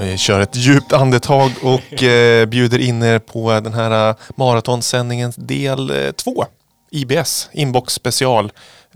[0.00, 5.36] vi kör ett djupt andetag och eh, bjuder in er på den här eh, maratonsändningens
[5.36, 6.44] del eh, två.
[6.90, 8.52] IBS, Inbox special.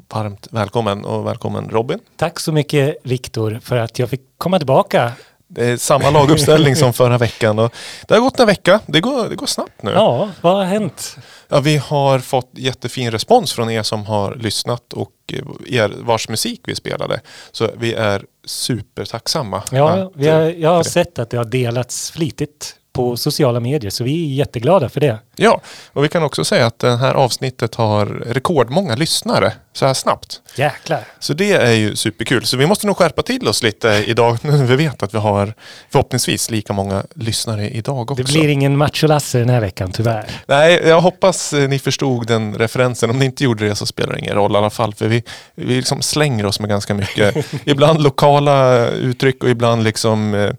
[0.09, 1.99] Varmt välkommen och välkommen Robin.
[2.17, 5.13] Tack så mycket Viktor för att jag fick komma tillbaka.
[5.53, 7.59] Det är samma laguppställning som förra veckan.
[7.59, 7.75] Och
[8.09, 8.81] det har gått en vecka.
[8.87, 9.91] Det går, det går snabbt nu.
[9.91, 11.17] Ja, vad har hänt?
[11.49, 16.29] Ja, vi har fått jättefin respons från er som har lyssnat och eh, er vars
[16.29, 17.21] musik vi spelade.
[17.53, 19.63] Så vi är supertacksamma.
[19.71, 24.05] Ja, har, eh, jag har sett att det har delats flitigt på sociala medier så
[24.05, 25.19] vi är jätteglada för det.
[25.37, 25.61] Ja,
[25.93, 30.41] och vi kan också säga att det här avsnittet har rekordmånga lyssnare så här snabbt.
[30.55, 31.05] Jäklar.
[31.19, 32.45] Så det är ju superkul.
[32.45, 35.55] Så vi måste nog skärpa till oss lite idag när vi vet att vi har
[35.91, 38.15] förhoppningsvis lika många lyssnare idag också.
[38.15, 40.31] Det blir ingen Macho-Lasse den här veckan tyvärr.
[40.47, 43.11] Nej, jag hoppas ni förstod den referensen.
[43.11, 44.95] Om ni inte gjorde det så spelar det ingen roll i alla fall.
[44.95, 45.23] För vi,
[45.55, 50.51] vi liksom slänger oss med ganska mycket, ibland lokala uttryck och ibland liksom eh,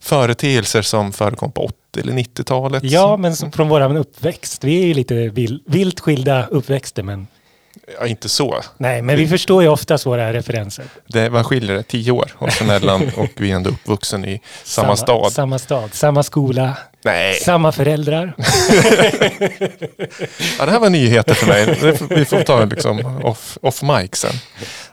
[0.00, 2.82] företeelser som förekom på 80 eller 90-talet.
[2.84, 4.64] Ja, men från våran uppväxt.
[4.64, 7.26] Vi är ju lite vild, vilt skilda uppväxter men
[8.00, 8.60] Ja, inte så.
[8.78, 10.84] nej, men vi förstår ju oftast våra referenser.
[11.06, 11.82] Det, vad skiljer det?
[11.82, 15.32] Tio år oss emellan och vi är ändå uppvuxen i samma, stad.
[15.32, 18.34] Samma stad, samma skola, Nej, samma föräldrar.
[20.58, 21.94] ja, det här var nyheter för mig.
[22.10, 24.34] Vi får ta liksom off, off mic sen.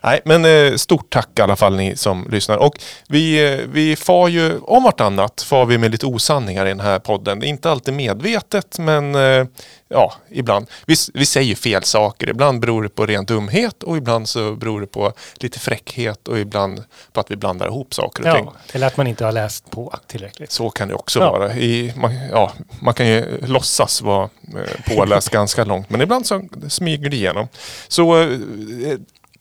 [0.02, 2.58] Nej, men eh, stort tack i alla fall ni som lyssnar.
[2.58, 2.74] Och
[3.08, 7.00] vi, eh, vi far ju om vartannat far vi med lite osanningar i den här
[7.00, 7.44] podden.
[7.44, 9.46] Inte alltid medvetet, men eh,
[9.90, 10.68] ja, ibland.
[10.86, 12.30] Vi, vi säger fel saker.
[12.30, 16.40] Ibland beror det på ren dumhet och ibland så beror det på lite fräckhet och
[16.40, 16.84] ibland
[17.14, 18.46] på att vi blandar ihop saker och ting.
[18.46, 20.52] Ja, eller att man inte har läst på tillräckligt.
[20.52, 21.32] Så kan det också Ja.
[21.32, 21.54] vara.
[21.54, 26.42] I, man, ja, man kan ju låtsas vara eh, påläst ganska långt men ibland så
[26.70, 27.48] smyger det igenom.
[27.88, 28.30] Så eh,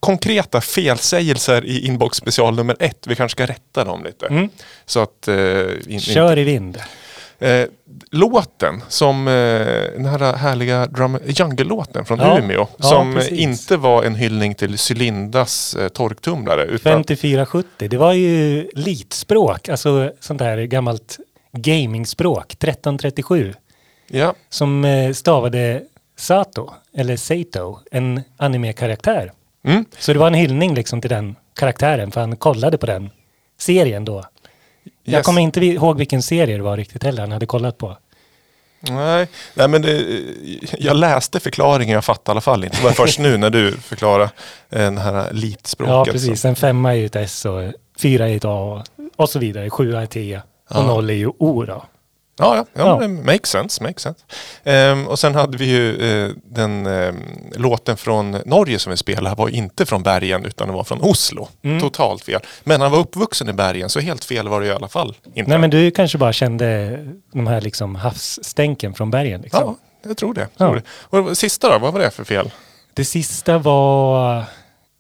[0.00, 4.26] konkreta felsägelser i inbox special nummer ett, vi kanske ska rätta dem lite.
[4.26, 4.48] Mm.
[4.86, 6.78] Så att, eh, in, Kör i vind.
[7.38, 7.64] Eh,
[8.10, 9.32] låten som eh,
[9.96, 12.38] den här härliga drum, jungle-låten från Ja.
[12.38, 13.38] Umeå Ja, som precis.
[13.38, 20.12] inte var en hyllning till Cylindas eh, torktumlare utan 5470, det var ju litspråk, alltså
[20.20, 21.18] sånt här gammalt
[21.56, 23.54] gamingspråk, 1337,
[24.08, 25.82] ja, som eh, stavade
[26.16, 29.32] Sato, eller Sato, en anime-karaktär.
[29.64, 33.10] mm, Så det var en hyllning liksom till den karaktären, för han kollade på den
[33.58, 34.24] serien då.
[35.04, 35.26] Jag yes.
[35.26, 37.96] kommer inte ihåg vilken serie det var riktigt heller han hade kollat på.
[38.80, 40.22] Nej, nej men det,
[40.78, 42.76] jag läste förklaringen, jag fattade i alla fall inte.
[42.76, 44.24] Det var först nu när du förklarade
[44.70, 45.92] eh, den här litspråket.
[45.92, 46.44] Ja, precis.
[46.44, 47.62] En femma är ju ett S och
[47.98, 48.84] fyra är ett A
[49.16, 49.70] och, så vidare.
[49.70, 50.40] Sjua är T
[50.70, 50.86] och Ja.
[50.86, 51.84] noll är ju O då.
[52.38, 53.08] Ja, ja, ja, Ja.
[53.08, 53.82] makes sense.
[53.82, 54.20] Makes sense.
[54.64, 55.96] Ehm, och sen hade vi ju
[56.26, 57.16] eh, den ehm,
[57.56, 61.48] låten från Norge som vi spelade var inte från bergen utan det var från Oslo.
[61.62, 61.80] Mm.
[61.80, 62.40] Totalt fel.
[62.64, 65.50] Men han var uppvuxen i bergen så helt fel var det i alla fall inte.
[65.50, 66.98] Nej men du kanske bara kände
[67.32, 69.40] de här liksom havsstänken från bergen.
[69.40, 69.60] Liksom.
[70.02, 70.48] Ja, jag tror det.
[70.56, 70.66] Ja.
[70.66, 70.74] Tror
[71.10, 71.18] det.
[71.30, 72.50] Och sista då, vad var det för fel?
[72.94, 74.44] Det sista var...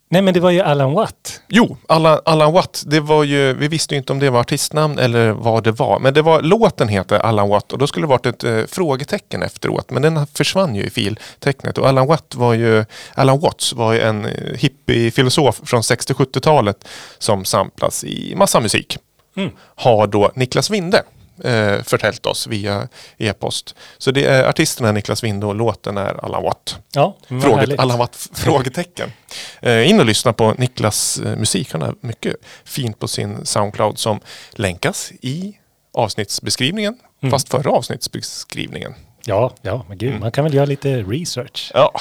[0.08, 1.40] Nej men det var ju Alan Watt.
[1.48, 4.98] Jo, Alan, Alan Watt, det var ju, vi visste ju inte om det var artistnamn
[4.98, 5.98] eller vad det var.
[5.98, 9.42] Men det var, låten heter Alan Watt och då skulle det varit ett eh, frågetecken
[9.42, 9.90] efteråt.
[9.90, 11.78] Men den försvann ju i filtecknet.
[11.78, 12.84] Och Alan Watt var ju,
[13.14, 16.88] Alan Watts var ju en eh, hippie-filosof från 60-70-talet
[17.18, 18.98] som samplas i massa musik.
[19.36, 19.50] Mm.
[19.58, 21.02] Har då Niklas Winde
[21.44, 22.88] eh, förtält oss via
[23.18, 23.74] e-post.
[23.98, 26.78] Så det är artisten är Niklas Winde och låten är Alan Watt.
[26.92, 27.80] Ja, Fråget, härligt.
[27.80, 29.12] alla varit frågetecken.
[29.60, 31.72] Eh, in och lyssna på Niklas eh, musik.
[31.72, 34.20] Han har mycket fint på sin Soundcloud som
[34.52, 35.58] länkas i
[35.94, 36.98] avsnittsbeskrivningen.
[37.22, 37.30] Mm.
[37.30, 38.94] Fast förra avsnittsbeskrivningen.
[39.28, 41.70] Ja, ja, men gud, man kan väl göra lite research.
[41.74, 42.00] Ja,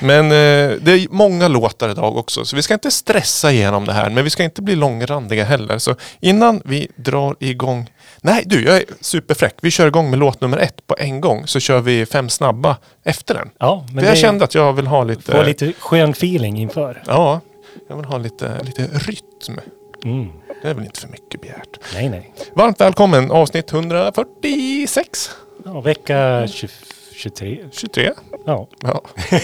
[0.00, 2.44] men eh, det är många låtar idag också.
[2.44, 4.10] Så vi ska inte stressa igenom det här.
[4.10, 5.78] Men vi ska inte bli långrandiga heller.
[5.78, 7.90] Så innan vi drar igång.
[8.26, 9.54] Nej du, jag är superfräck.
[9.62, 11.46] Vi kör igång med låt nummer ett på en gång.
[11.46, 13.50] Så kör vi fem snabba efter den.
[13.58, 15.32] Ja, men För jag det kände att jag vill ha lite...
[15.32, 17.02] får lite skön feeling inför.
[17.06, 17.40] Ja,
[17.88, 19.60] jag vill ha lite, lite rytm.
[20.04, 20.28] Mm.
[20.62, 21.78] Det är väl inte för mycket begärt.
[21.94, 22.32] Nej, nej.
[22.54, 25.30] Varmt välkommen avsnitt 146.
[25.64, 26.68] Ja, vecka 20,
[27.16, 27.58] 23.
[27.72, 28.12] 23.
[28.46, 28.68] Ja.
[28.80, 29.02] Ja.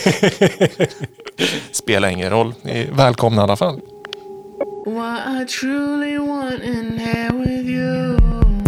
[1.73, 2.55] Spelar ingen roll.
[2.63, 3.81] Ni är välkomna i alla fall.
[4.87, 8.62] What I truly want in here with you.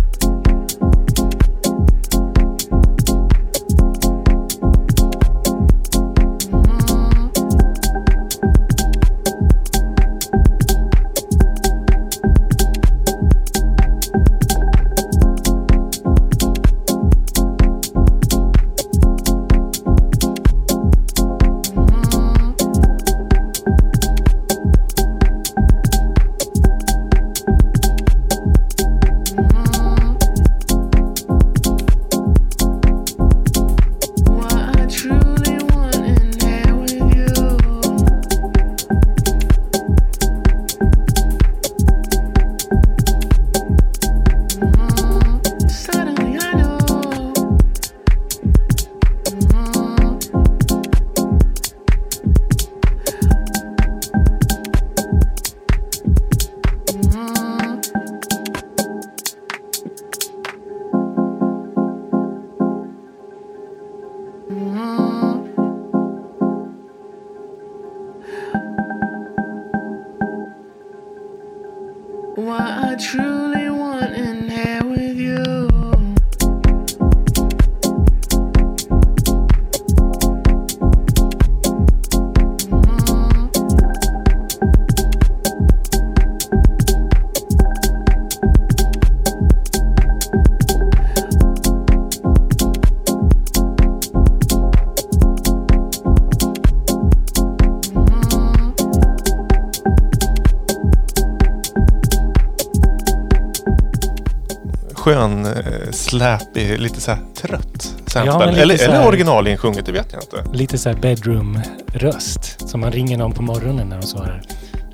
[105.05, 108.33] Skön, eh, släpig, lite så här trött sample.
[108.33, 110.57] Ja, eller, så eller originalinsjunget, det vet jag inte.
[110.59, 114.43] Lite så här bedroom-röst som man ringer någon på morgonen när de svarar.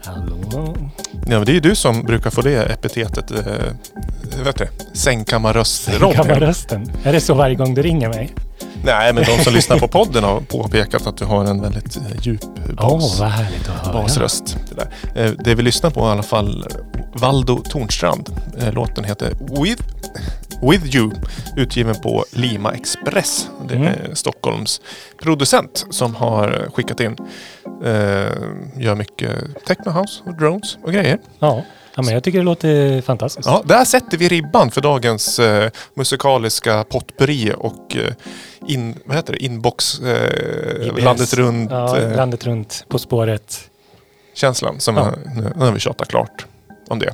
[0.05, 0.75] Hallå?
[1.27, 3.31] Ja, men det är ju du som brukar få det epitetet.
[3.31, 6.17] Eh, vet du, sängkammarröst Robin.
[6.17, 6.93] Kammarrösten.
[7.05, 8.35] Är det så varje gång du ringer mig?
[8.85, 12.03] Nej, men de som lyssnar på podden har påpekat att du har en väldigt eh,
[12.23, 12.41] djup
[12.77, 13.21] bas.
[13.21, 13.93] höra.
[13.93, 14.57] basröst.
[14.69, 15.25] Det, där.
[15.25, 16.67] Eh, det vi lyssnar på i alla fall
[17.13, 18.29] Valdo Tornstrand.
[18.73, 19.83] Låten heter With,
[20.63, 21.11] With You.
[21.57, 23.49] Utgiven på Lima Express.
[23.69, 24.17] Det är Mm.
[24.17, 24.81] Stockholms
[25.23, 27.17] producent som har skickat in.
[27.85, 27.91] Eh,
[28.77, 29.31] gör mycket
[29.67, 31.19] techno house och drones och grejer.
[31.39, 31.63] Ja.
[31.97, 33.47] ja, men jag tycker det låter fantastiskt.
[33.49, 38.13] Ja, där sätter vi ribban för dagens eh, musikaliska potpurri och eh,
[38.67, 39.45] in, vad heter det?
[39.45, 43.61] inbox eh, landet runt Ja, eh, landet runt På spåret.
[44.35, 44.81] känslan.
[44.81, 45.13] Som Ja.
[45.35, 46.47] nu, nu har vi tjatat klart
[46.89, 47.13] om det.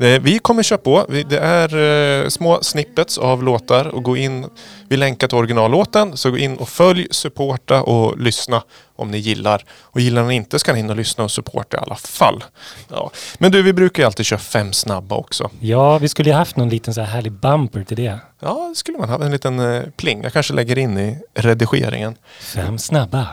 [0.00, 1.06] Eh, Vi kommer köra på.
[1.08, 1.76] Det är
[2.22, 4.46] eh, små snippets av låtar och gå in.
[4.88, 8.62] Vi länkar till originallåten så gå in och följ, supporta och lyssna
[8.96, 9.64] om ni gillar.
[9.82, 12.44] Och gillar ni inte ska ni in och lyssna och supporta i alla fall.
[12.88, 13.10] Ja.
[13.38, 15.50] Men du, vi brukar ju alltid köra fem snabba också.
[15.60, 18.18] Ja, vi skulle ju haft någon liten så här härlig bumper till det.
[18.40, 19.24] Ja, det skulle man ha.
[19.24, 20.22] En liten eh, pling.
[20.22, 22.14] Jag kanske lägger in i redigeringen.
[22.40, 23.28] Fem snabba.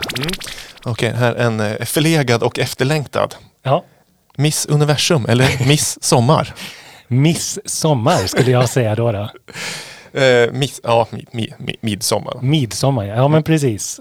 [0.85, 3.35] Okej, här en eh, förlegad och efterlängtad.
[3.63, 3.83] Ja.
[4.39, 6.53] Miss Universum eller Miss Sommar.
[7.07, 9.11] Miss Sommar skulle jag säga då.
[9.11, 9.29] då.
[10.13, 12.41] Eh, miss, ja, mi, mi, mi, midsommar.
[12.41, 13.99] Midsommar, ja ja, men precis.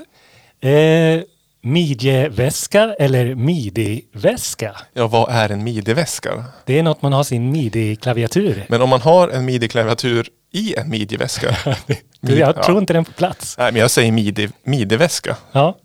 [0.60, 1.20] Eh,
[1.62, 4.76] midjeväska eller midi-väska?
[4.92, 6.44] Ja, vad är en midi-väska?
[6.64, 8.64] Det är något man har sin midi-klaviatur.
[8.68, 11.56] Men om man har en midi-klaviatur i en midjeväska.
[12.20, 12.62] Du, jag ja.
[12.62, 13.58] tror inte den på plats.
[13.58, 15.36] Nej, men jag säger midi, midi-väska.
[15.52, 15.76] Ja.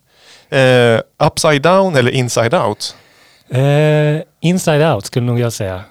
[0.57, 2.95] Eh, upside down eller inside out?
[3.51, 5.83] Eh, inside out skulle nog jag säga.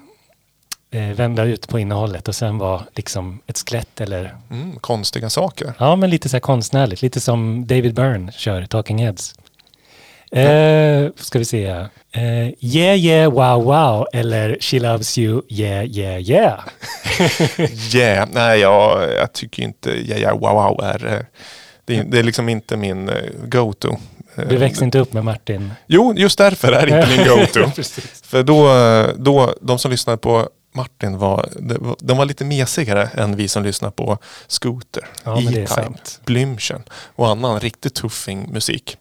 [0.92, 5.72] Eh, vända ut på innehållet och sen vara liksom ett skelett eller Mm, konstiga saker.
[5.78, 7.02] ja, men lite så här konstnärligt.
[7.02, 9.34] Lite som David Byrne kör Talking Heads.
[10.32, 11.66] Eh, ska vi se.
[12.12, 16.60] Eh, yeah yeah wow wow eller She loves you yeah yeah yeah.
[17.94, 21.06] Yeah, nej jag, jag tycker inte yeah, yeah, wow, wow är...
[21.06, 21.20] eh,
[21.84, 23.14] Det är, det är liksom inte min eh,
[23.44, 23.96] go-to.
[24.36, 25.72] Eh, Du växte inte upp med Martin.
[25.86, 27.82] Jo, just därför är det inte min go-to.
[28.22, 28.68] För då,
[29.16, 31.48] då, de som lyssnade på Martin var,
[31.98, 36.20] de var lite mesigare än vi som lyssnar på Scooter, Ja, E-Type, sant.
[36.24, 36.82] Blümchen
[37.16, 38.96] och annan riktigt tuffing musik.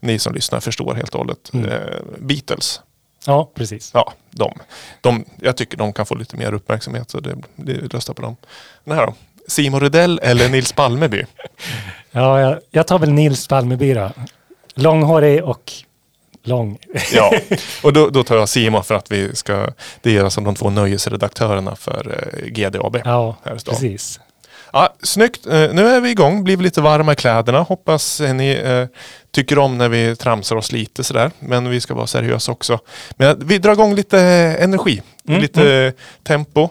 [0.00, 1.50] Ni som lyssnar förstår helt och hållet.
[1.52, 1.68] Mm.
[1.70, 1.78] Eh,
[2.18, 2.80] Beatles,
[3.26, 3.90] Ja, precis.
[3.94, 4.52] ja, de,
[5.00, 8.36] de, jag tycker de kan få lite mer uppmärksamhet så det, det röstar på dem.
[8.84, 9.14] Den här då?
[9.48, 11.24] Simon Rydell eller Nils Palmeby?
[12.10, 14.10] Ja, jag, jag tar väl Nils Palmeby då.
[14.78, 15.72] Långhårig och
[16.42, 16.78] lång.
[17.12, 17.32] Ja,
[17.82, 19.66] och då, då tar jag Simon för att vi ska,
[20.02, 22.98] det är som de två nöjesredaktörerna för eh, GDAB.
[23.04, 23.74] Ja, Här i stan.
[23.74, 24.20] precis.
[24.72, 25.46] Ja, snyggt.
[25.46, 27.60] Eh, nu är vi igång, blir lite varma i kläderna.
[27.62, 28.86] Hoppas ni eh,
[29.30, 31.30] tycker om när vi tramsar oss lite sådär.
[31.38, 32.78] Men vi ska vara seriösa också.
[33.10, 35.92] Men vi drar igång lite eh, energi, Mm, lite eh,
[36.22, 36.68] tempo,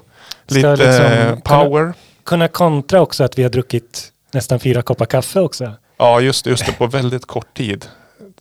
[0.48, 1.94] Ska lite liksom power.
[2.24, 5.74] Kunna kontra också att vi har druckit nästan fyra koppar kaffe också.
[5.98, 7.86] Ja, just det, just det, på väldigt kort tid.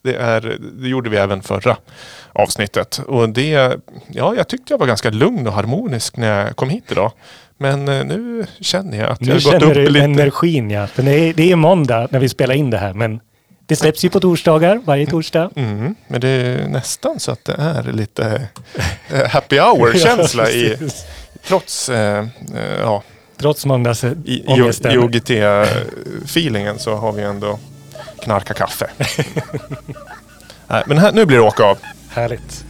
[0.06, 1.76] Det, är, det gjorde vi även förra
[2.32, 2.98] avsnittet.
[3.06, 3.76] Och det,
[4.08, 7.12] ja, jag tyckte jag var ganska lugn och harmonisk när jag kom hit idag.
[7.58, 10.04] Men eh, nu känner jag att jag Nu har gått känner upp du lite.
[10.04, 10.86] energin ja.
[10.86, 13.20] För det, är, det är måndag när vi spelar in det här men
[13.66, 15.50] det släpps ju på torsdagar, varje torsdag.
[15.56, 18.48] Mm, men det är nästan så att det är lite
[19.12, 20.76] eh, happy hour-känsla Ja, i,
[21.46, 22.18] trots eh,
[22.54, 23.02] eh, ja,
[23.36, 24.92] Trots i, i, måndagsångesten.
[24.92, 27.58] i OGT-feelingen så har vi ändå
[28.22, 28.90] knarka kaffe.
[30.68, 31.78] Nej, men här, nu blir det åka av.
[32.08, 32.64] Härligt.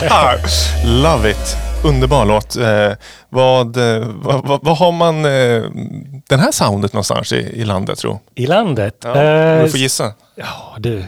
[0.84, 1.56] Love it!
[1.84, 2.56] Underbar låt.
[2.56, 2.92] Eh,
[3.28, 5.62] vad, eh, vad, vad, vad har man eh,
[6.28, 8.96] den här soundet någonstans i, i landet tror I landet?
[9.04, 10.12] Ja, Eh, du får gissa.
[10.34, 11.04] ja, du.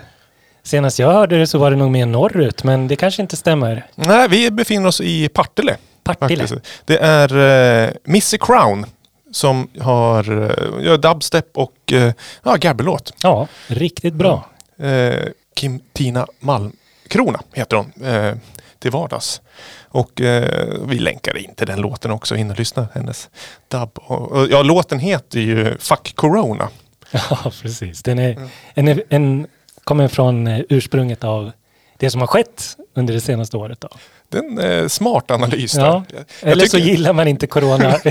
[0.63, 3.87] Senast jag hörde det så var det nog mer norrut, men det kanske inte stämmer.
[3.95, 5.77] Nej, vi befinner oss i Partille.
[6.05, 6.43] Partille.
[6.47, 6.67] faktiskt.
[6.85, 8.87] Det är eh, Missy Crown
[9.33, 13.13] som har eh, gör dubstep och eh, ja, gabbelåt.
[13.23, 14.47] Ja, riktigt bra.
[14.79, 15.15] Eh,
[15.57, 18.35] Kim Tina Malmkrona heter hon eh,
[18.83, 19.41] till vardags.
[19.89, 22.89] Och eh, vi länkar in till den låten också in och lyssna.
[22.95, 23.31] Hennes
[23.69, 23.91] dub.
[23.95, 26.69] Och, och, ja, låten heter ju Fuck Corona.
[27.31, 28.03] Ja, precis.
[28.03, 29.47] Den är, en, en,
[29.85, 31.53] kommer från eh, ursprunget av
[31.99, 33.81] det som har skett under det senaste året.
[33.81, 33.89] Då.
[34.29, 35.75] Det är en eh, smart analys.
[35.75, 36.05] Ja.
[36.41, 37.99] Eller så tycker- gillar man inte corona.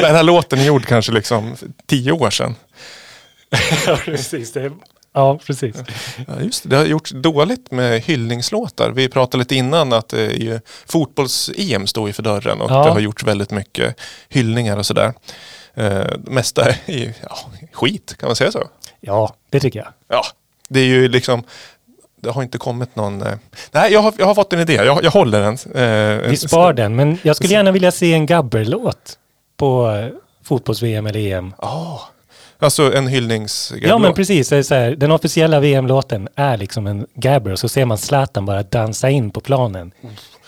[0.00, 2.54] Den här låten är gjord kanske liksom tio år sedan.
[3.86, 4.52] ja, precis.
[4.52, 4.72] Det,
[5.12, 5.76] ja, precis.
[6.28, 6.68] Ja, just det.
[6.68, 8.90] det har gjorts dåligt med hyllningslåtar.
[8.90, 12.84] Vi pratade lite innan att ju fotbolls-EM står ju för dörren och Ja.
[12.84, 15.12] det har gjorts väldigt mycket hyllningar och sådär.
[15.74, 17.36] Eh, mesta är ja,
[17.72, 18.62] skit, kan man säga så?
[19.00, 19.88] Ja, det tycker jag.
[20.08, 20.22] Ja,
[20.68, 21.42] det är ju liksom
[22.22, 23.22] det har inte kommit någon...
[23.22, 23.34] Eh,
[23.72, 24.74] nej, jag har, jag har fått en idé.
[24.74, 25.54] Jag, jag håller den.
[25.54, 29.18] Eh, Vi spar den, men jag skulle gärna vilja se en gabberlåt
[29.56, 30.08] på eh,
[30.44, 31.54] fotbolls-VM eller EM.
[31.58, 32.00] Ja,
[32.60, 33.72] alltså en hyllnings...
[33.82, 34.48] Ja, men precis.
[34.48, 37.98] Det är så här, den officiella VM-låten är liksom en gabber och så ser man
[37.98, 39.92] Zlatan bara dansa in på planen.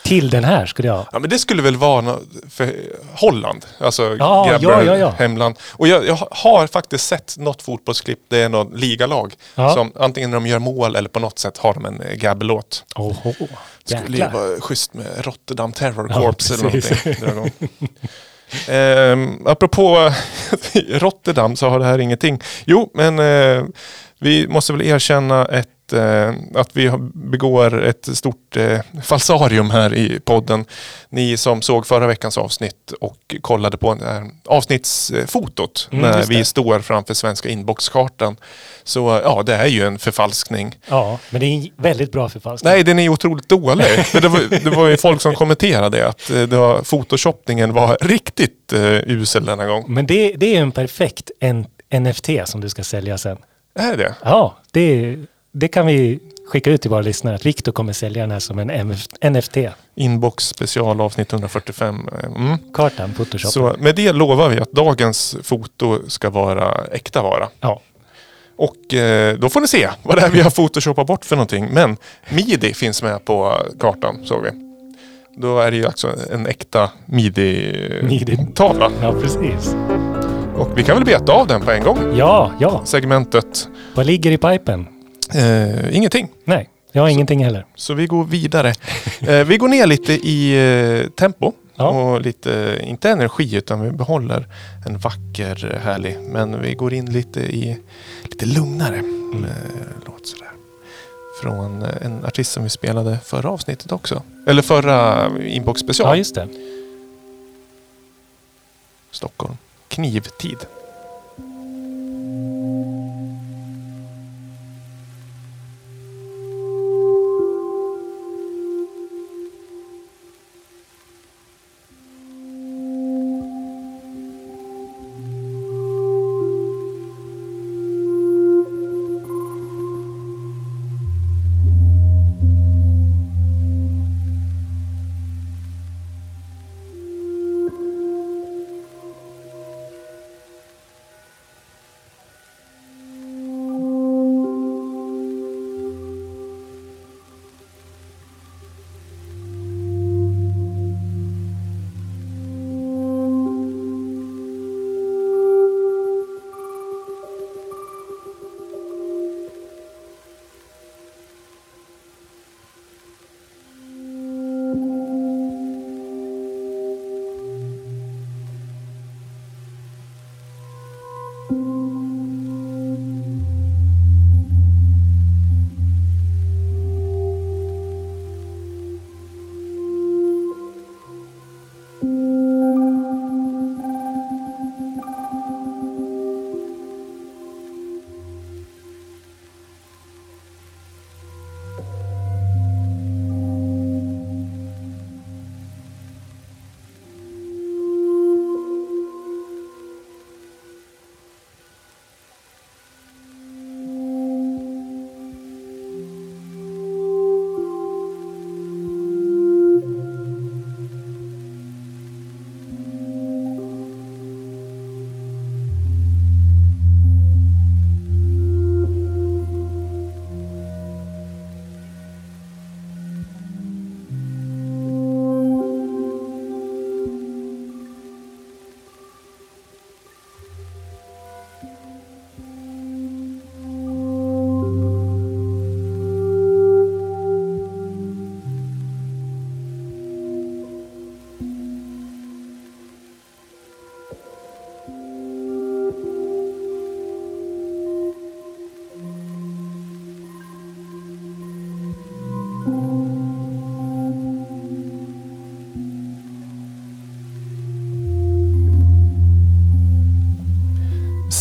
[0.04, 1.07] Till den här skulle jag...
[1.12, 2.16] Ja men det skulle väl vara
[2.50, 2.75] för
[3.14, 5.57] Holland, alltså Ja, grabbar, ja, ja, hemland.
[5.73, 9.35] Och jag, jag har faktiskt sett något fotbollsklipp, det är något ligalag.
[9.54, 12.85] Som antingen när de gör mål eller på något sätt har de en eh, gabbelåt.
[12.97, 13.35] Oho,
[13.85, 17.69] Det skulle ju vara schysst med Rotterdam Terror Corps eller någonting.
[18.68, 20.12] Eh, apropå
[20.88, 22.40] Rotterdam så har det här ingenting.
[22.64, 23.64] Jo, men eh,
[24.21, 30.21] vi måste väl erkänna ett, eh, att vi begår ett stort eh, falsarium här i
[30.21, 30.65] podden.
[31.09, 36.79] Ni som såg förra veckans avsnitt och kollade på eh, avsnittsfotot Mm, när vi står
[36.79, 38.37] framför svenska inboxkartan.
[38.85, 40.79] Så ja, det är ju en förfalskning.
[40.89, 42.73] Ja, men det är en väldigt bra förfalskning.
[42.73, 43.87] Nej, den är otroligt dålig.
[44.13, 49.01] Det, var, det var ju folk som kommenterade att det var, photoshoppningen var riktigt uh,
[49.07, 49.85] usel denna gång.
[49.89, 51.67] Men det, det är en perfekt en,
[52.01, 53.39] NFT som du ska sälja sen.
[53.75, 55.17] Är det Ja, det,
[55.52, 57.35] det kan vi skicka ut till våra lyssnare.
[57.35, 58.97] Att Viktor kommer sälja den här som en
[59.32, 59.56] NFT.
[59.94, 62.09] Inbox special avsnitt 145.
[62.37, 62.59] Mm.
[62.75, 63.52] Kartan, Photoshop.
[63.52, 67.49] Så med det lovar vi att dagens foto ska vara äkta vara.
[67.61, 67.80] Ja,
[68.56, 71.68] Och eh, då får ni se vad det är vi har photoshoppat bort för någonting.
[71.73, 71.97] Men
[72.30, 74.50] midi finns med på kartan såg vi.
[75.37, 78.90] Då är det ju alltså en äkta midi-tavla.
[79.02, 79.76] ja, precis.
[80.56, 81.99] Och vi kan väl beta av den på en gång.
[82.14, 82.80] Ja, ja.
[82.85, 84.87] Segmentet Vad ligger i pipen?
[85.35, 86.29] Eh, ingenting.
[86.45, 87.67] Nej, jag har ingenting heller.
[87.75, 88.75] Så vi går vidare.
[89.21, 90.53] Eh, vi går ner lite i
[91.05, 91.53] eh, tempo.
[91.77, 91.89] Ja.
[91.89, 94.47] Och lite, inte energi utan vi behåller
[94.87, 96.19] en vacker, härlig.
[96.21, 97.79] Men vi går in lite i
[98.23, 99.45] lite lugnare Mm.
[99.45, 99.51] eh,
[100.07, 100.51] låt sådär.
[101.43, 104.23] Från eh, en artist som vi spelade förra avsnittet också.
[104.47, 106.09] Eller förra inbox special.
[106.09, 106.49] Ja, just det.
[109.11, 109.57] Stockholm.
[109.89, 110.57] Knivtid.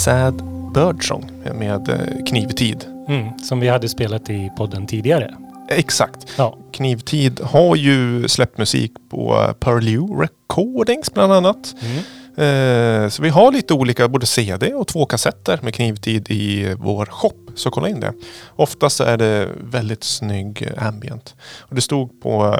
[0.04, 2.86] Sad Birdsong med eh, Knivtid.
[3.08, 5.36] Mm, som vi hade spelat i podden tidigare.
[5.70, 6.28] Exakt.
[6.38, 11.76] Ja, Knivtid har ju släppt musik på Purlieu Recordings bland annat.
[11.82, 12.04] mm.
[12.38, 17.06] Eh, så vi har lite olika, både CD och två kassetter med Knivtid i vår
[17.06, 17.34] shop.
[17.56, 18.14] Så kolla in det.
[18.56, 21.36] Oftast är det väldigt snygg eh, ambient.
[21.60, 22.58] Och det stod på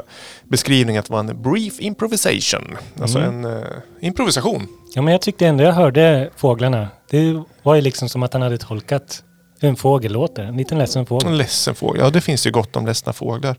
[0.48, 2.76] beskrivningen att det var en brief improvisation.
[3.00, 3.44] Alltså Mm.
[3.44, 3.66] en eh,
[4.00, 4.66] improvisation.
[4.94, 6.88] Ja, men jag tyckte ändå jag hörde fåglarna.
[7.10, 9.22] Det var ju liksom som att han hade tolkat
[9.60, 10.42] hur en fågel låter.
[10.42, 11.32] En liten ledsen En fågel.
[11.36, 12.00] ledsen fågel.
[12.04, 13.56] Ja, det finns ju gott om ledsna fåglar.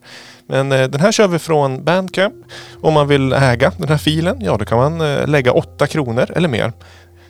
[0.47, 2.35] Men eh, den här kör vi från Bandcamp.
[2.81, 6.31] Om man vill äga den här filen, ja då kan man eh, lägga 8 kronor
[6.35, 6.73] eller mer.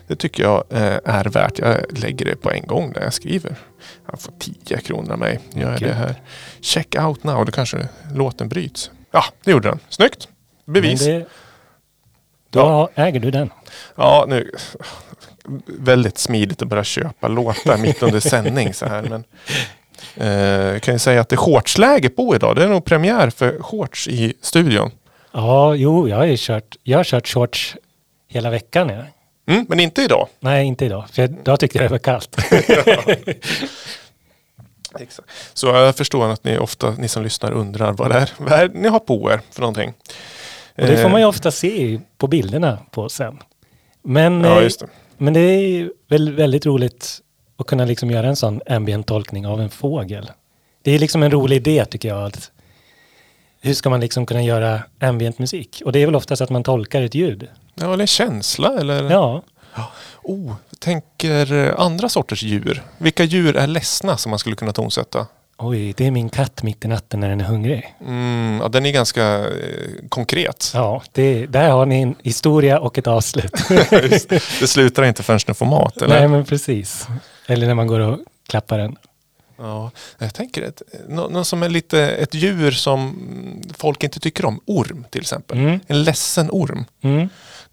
[0.08, 1.58] Det tycker jag eh, är värt.
[1.58, 3.56] Jag lägger det på en gång när jag skriver.
[4.10, 5.40] Jag får 10 kronor av mig.
[5.52, 5.88] Gör Okej.
[5.88, 6.14] det här.
[6.60, 7.44] Check out now.
[7.44, 8.90] Då kanske låten bryts.
[9.12, 9.78] Ja, det gjorde den.
[9.88, 10.28] Snyggt.
[10.66, 11.06] Bevis.
[11.06, 11.26] Men det,
[12.54, 13.50] då äger du den.
[13.96, 14.50] Ja, nu...
[15.66, 19.02] Väldigt smidigt att börja köpa låtar mitt under sändning så här.
[19.02, 19.24] Men,
[20.16, 22.56] eh, jag kan ju säga att det är shortsläge på idag.
[22.56, 24.90] Det är nog premiär för shorts i studion.
[25.32, 27.76] Ja, jo, jag har ju kört, jag har kört shorts
[28.28, 28.88] hela veckan.
[28.88, 29.02] Ja.
[29.54, 30.28] Mm, men inte idag.
[30.40, 31.04] Nej, inte idag.
[31.12, 32.36] För jag, då tyckte jag det var kallt.
[35.00, 35.28] Exakt.
[35.54, 38.68] Så jag förstår att ni ofta, ni som lyssnar, undrar vad det är, vad är
[38.68, 39.92] ni har på er för någonting.
[40.78, 43.38] Och det får man ju Eh, ofta se på bilderna på sen.
[44.02, 44.86] Men, Ja, eh, det.
[45.18, 47.18] men det är väl väldigt roligt
[47.56, 50.30] att kunna liksom göra en sån ambient-tolkning av en fågel.
[50.82, 52.24] Det är liksom en rolig idé tycker jag.
[52.26, 52.50] Att
[53.60, 55.82] hur ska man liksom kunna göra ambient musik?
[55.84, 57.48] Och det är väl oftast att man tolkar ett ljud.
[57.74, 59.10] Ja, eller en känsla eller?
[59.10, 59.42] Ja,
[60.22, 62.82] Oh, tänker andra sorters djur.
[62.98, 65.26] Vilka djur är ledsna som man skulle kunna tonsätta?
[65.58, 67.94] Oj, det är min katt mitt i natten när den är hungrig.
[68.00, 69.48] Mm, ja, den är ganska eh,
[70.08, 70.70] konkret.
[70.74, 73.52] Ja, det, där har ni en historia och ett avslut.
[74.10, 74.40] Just det.
[74.66, 76.18] slutar inte förrän den får mat, eller?
[76.18, 77.08] Nej, men precis.
[77.46, 78.96] Eller när man går och klappar den.
[79.58, 83.16] Ja, jag tänker ett, nå- något som är lite ett djur som
[83.78, 84.60] folk inte tycker om.
[84.66, 85.58] Orm till exempel.
[85.58, 85.80] Mm.
[85.86, 86.84] En ledsen orm.
[87.02, 87.28] Mm.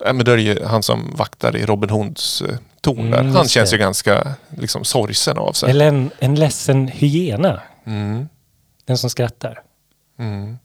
[0.05, 3.35] Ja, men då är det ju han som vaktar i Robin Hoods eh, torn Mm.
[3.35, 3.75] Han känns det.
[3.75, 5.69] ju ganska liksom, sorgsen av sig.
[5.69, 7.61] Eller en, en ledsen hyena.
[7.85, 8.29] Mm,
[8.85, 9.61] Den som skrattar.
[10.19, 10.57] mm.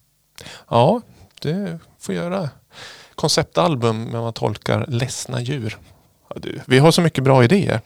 [0.71, 1.01] Ja,
[1.43, 2.51] det får göra
[3.15, 5.79] konceptalbum när man tolkar ledsna djur.
[6.29, 7.81] Ja, du, vi har så mycket bra idéer.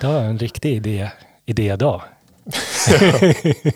[0.00, 1.10] Det var en riktig idé,
[1.46, 2.02] idédag.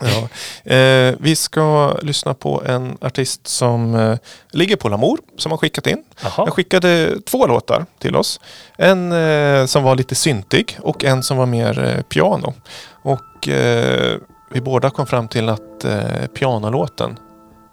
[0.00, 0.28] Ja.
[0.72, 4.18] Eh, vi ska lyssna på en artist som eh,
[4.50, 6.04] ligger på Lamour som har skickat in.
[6.36, 8.40] Jag skickade två låtar till oss.
[8.76, 12.54] En eh, som var lite syntig och en som var mer eh, piano.
[13.02, 14.18] Och eh,
[14.50, 17.18] vi båda kom fram till att eh, pianolåten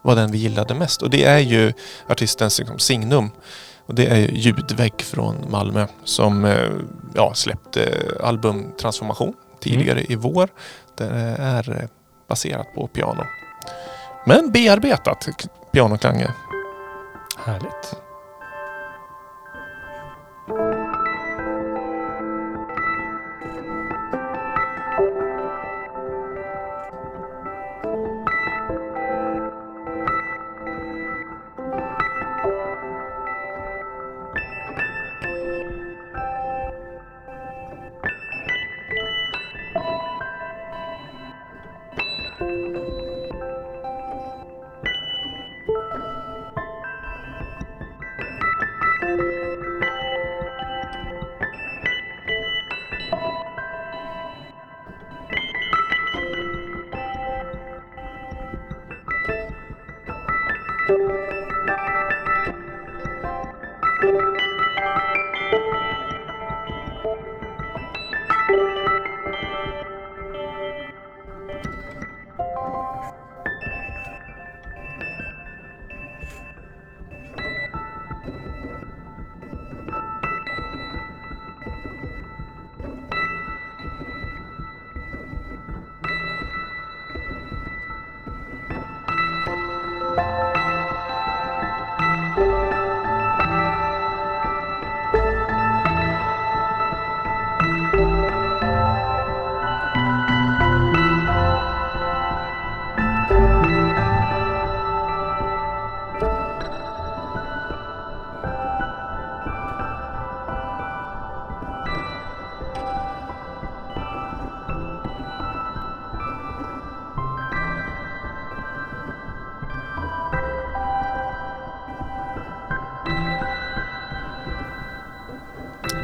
[0.02, 1.02] var den vi gillade mest.
[1.02, 1.74] Och det är ju
[2.08, 3.30] artistens liksom, signum.
[3.86, 6.70] Och det är ju Ljudvägg från Malmö som eh,
[7.16, 10.50] ja, släppte album Transformation tidigare i vår.
[10.96, 11.90] Det är eh,
[12.28, 13.24] baserat på piano.
[14.26, 15.28] Men bearbetat
[15.72, 16.32] pianoklanger.
[17.38, 18.03] Härligt.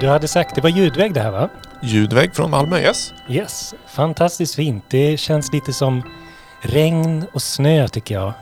[0.10, 1.50] Du hade sagt, det var ljudvägg det här va?
[1.82, 3.13] Ljudvägg från Malmö, yes.
[3.28, 4.84] Yes, fantastiskt fint.
[4.88, 6.04] Det känns lite som
[6.62, 8.34] regn och snö tycker jag.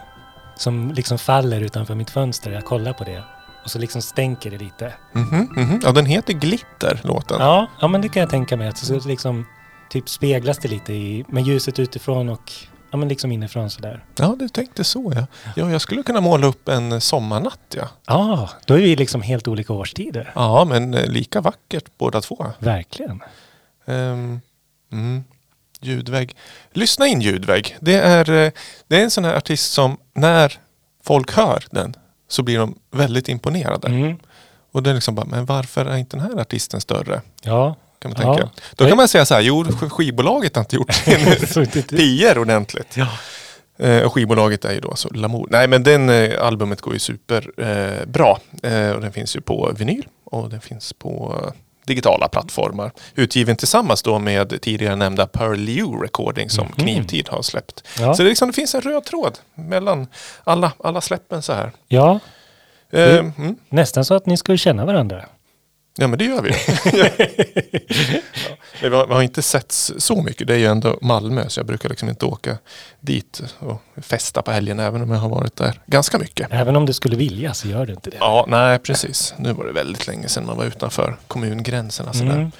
[0.56, 2.52] Som liksom faller utanför mitt fönster.
[2.52, 3.24] Jag kollar på det.
[3.64, 4.94] Och så liksom stänker det lite.
[5.14, 5.82] Mhm, mhm.
[5.84, 7.38] Ja, den heter Glitter, låten.
[7.40, 8.68] Ja, ja men det kan jag tänka mig.
[8.68, 9.46] Att så liksom
[9.90, 12.54] typ speglas det lite i, med ljuset utifrån och
[12.92, 14.04] ja, men liksom inifrån sådär.
[14.18, 15.28] Ja, du tänkte så ja.
[15.56, 17.90] Ja, jag skulle kunna måla upp en sommarnatt ja.
[18.08, 20.32] Ja, då är vi liksom helt olika årstider.
[20.36, 22.46] Ja, men eh, lika vackert båda två.
[22.60, 23.24] Verkligen.
[23.86, 24.42] Um,
[24.92, 25.24] mm.
[25.82, 26.36] Ljudvägg.
[26.72, 27.78] Lyssna in Ljudvägg.
[27.80, 28.52] Det är, eh,
[28.88, 30.60] det är en sån här artist som när
[31.04, 31.94] folk hör den
[32.28, 33.88] så blir de väldigt imponerade.
[33.88, 34.18] Mm.
[34.72, 37.22] Och det är liksom bara, men varför är inte den här artisten större?
[37.42, 37.76] Ja.
[38.00, 38.36] Kan man Ja.
[38.38, 38.50] tänka.
[38.76, 42.98] Då kan man säga så här, jo skivbolaget har inte gjort sin Så PR ordentligt.
[42.98, 43.08] Ja.
[43.80, 45.48] Eh, och skivbolaget är ju då alltså Lamour.
[45.52, 48.38] Nej men den eh, albumet går ju superbra.
[48.64, 51.42] Eh, och den finns ju på vinyl och den finns på
[51.86, 52.92] digitala plattformar.
[53.16, 57.84] Utgiven tillsammans då med tidigare nämnda Pearl Liu Recording som Knivtid har släppt.
[58.00, 58.14] Ja.
[58.14, 60.08] Så det, liksom, det finns en röd tråd mellan
[60.44, 61.72] alla, alla släppen så här.
[61.88, 62.20] ja,
[62.92, 63.34] Mm.
[63.38, 63.56] mm.
[63.70, 65.26] nästan så att ni skulle känna varandra.
[66.00, 66.52] Ja men det gör vi.
[68.50, 68.56] ja.
[68.82, 70.48] Vi, har, vi har inte sett så mycket.
[70.48, 72.58] Det är ju ändå Malmö så jag brukar liksom inte åka
[73.00, 76.48] dit och festa på helgen även om jag har varit där ganska mycket.
[76.52, 78.18] Även om du skulle vilja så gör du inte det.
[78.20, 79.34] Ja, nej precis.
[79.38, 82.32] Nu var det väldigt länge sedan man var utanför kommungränserna sådär.
[82.32, 82.52] Mm.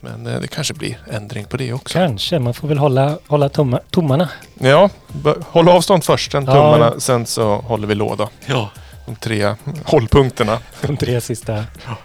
[0.00, 1.98] Men eh, det kanske blir ändring på det också.
[1.98, 4.28] Kanske, man får väl hålla, hålla tomma, tummarna.
[4.58, 4.90] Ja,
[5.46, 6.52] håll avstånd först, sen Ja.
[6.52, 8.28] tummarna, sen så håller vi låda.
[8.46, 8.70] Ja.
[9.06, 10.58] De tre hållpunkterna.
[10.82, 11.64] De tre sista.
[11.86, 11.96] Ja,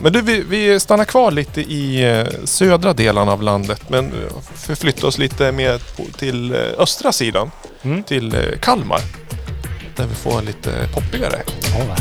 [0.00, 4.40] men du, vi, vi stannar kvar lite i eh, södra delarna av landet men eh,
[4.54, 5.80] förflyttar oss lite mer
[6.18, 7.50] till eh, östra sidan.
[7.82, 8.02] Mm.
[8.02, 9.00] Till Kalmar.
[9.96, 11.98] Där vi får lite poppigare Ja, vad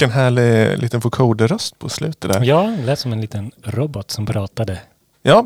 [0.00, 2.44] vilken härlig liten vocoder-röst på slutet där.
[2.44, 4.78] Ja, det lät som en liten robot som pratade.
[5.22, 5.38] Ja,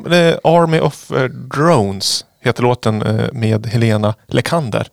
[0.45, 4.87] Army of eh, Drones heter låten eh, med Helena Lekander.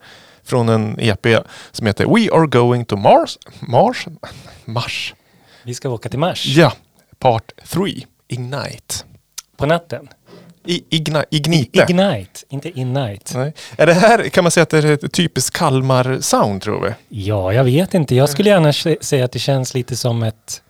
[0.43, 1.27] Från en EP
[1.71, 3.37] som heter We are going to Mars.
[3.59, 4.07] Mars?
[4.65, 5.13] Mars.
[5.63, 6.73] Vi ska åka till Mars Ja,
[7.19, 7.81] Part 3.
[8.27, 8.95] Ignite.
[9.57, 10.07] på natten.
[10.65, 11.85] I, igna, ignite.
[11.89, 13.31] Ignite, inte Innight.
[13.35, 13.53] Nej.
[13.77, 16.91] Är det här, kan man säga att det är ett typiskt Kalmar-sound tror vi?
[17.25, 18.15] Ja, jag vet inte.
[18.15, 20.61] Jag skulle gärna säga att det känns lite som ett...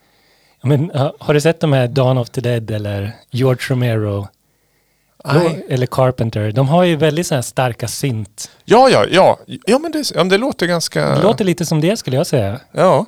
[0.63, 4.27] Men, ha- har du sett de här Dawn of the Dead eller George Romero?
[5.25, 5.65] Nej.
[5.69, 6.51] Eller Carpenter.
[6.51, 8.51] De har ju väldigt så här starka synt.
[8.65, 9.39] Ja, ja, ja.
[9.65, 11.15] Ja, men det, ja, men det låter ganska...
[11.15, 12.59] Det låter lite som det skulle jag säga.
[12.71, 13.05] Ja.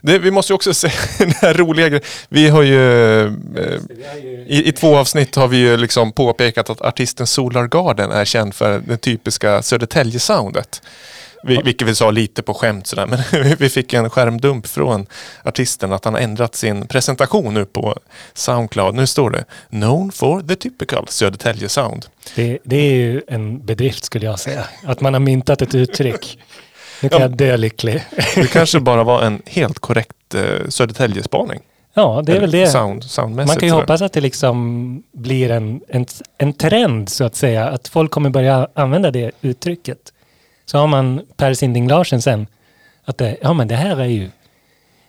[0.00, 2.04] Det, vi måste ju också säga den här roliga grejen.
[2.28, 3.20] Vi har ju...
[3.20, 3.32] Eh,
[4.46, 8.54] i, I två avsnitt har vi ju liksom påpekat att artisten Solar Garden är känd
[8.54, 10.82] för det typiska Södertälje-soundet.
[11.46, 13.06] Vi, vilket vi sa lite på skämt sådär.
[13.06, 13.18] Men
[13.58, 15.06] vi fick en skärmdump från
[15.44, 17.98] artisten att han har ändrat sin presentation nu på
[18.34, 18.94] Soundcloud.
[18.94, 22.06] Nu står det Known for the typical Södertälje sound.
[22.34, 24.64] Det, det är ju en bedrift skulle jag säga.
[24.84, 26.38] Att man har myntat ett uttryck.
[27.02, 27.24] Nu kan Ja.
[27.24, 28.04] jag dö lycklig.
[28.34, 31.60] Det kanske bara var en helt korrekt eh, Södertälje-spaning.
[31.94, 32.66] Ja, det är väl det.
[32.66, 33.04] Sound.
[33.36, 36.06] Man kan ju hoppas att det liksom blir en, en,
[36.38, 37.68] en trend så att säga.
[37.68, 39.98] Att folk kommer börja använda det uttrycket.
[40.66, 42.46] Så har man Per Sinding Larsen sen.
[43.04, 44.30] Att det, ja men det här är ju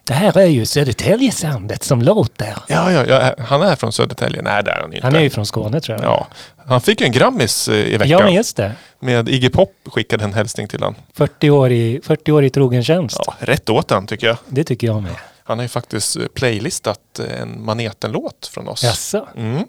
[0.08, 2.56] det här är ju Södertälje-soundet som låter.
[2.68, 4.42] Ja, ja, ja, han är från Södertälje.
[4.42, 5.08] Nej, det är han inte.
[5.08, 6.06] Han är ju från Skåne tror jag.
[6.06, 8.10] Ja, han fick ju en Grammis eh, i veckan.
[8.10, 8.72] ja men just det.
[9.00, 10.96] Med Iggy Pop skickade en hälsning till han.
[11.14, 13.20] 40 år i, 40 år i trogen tjänst.
[13.26, 14.38] Ja, rätt åt han tycker jag.
[14.48, 15.16] Det tycker jag med.
[15.44, 18.84] Han har ju faktiskt eh, playlistat eh, en Maneten-låt från oss.
[18.84, 19.28] Jaså?
[19.38, 19.64] Mm.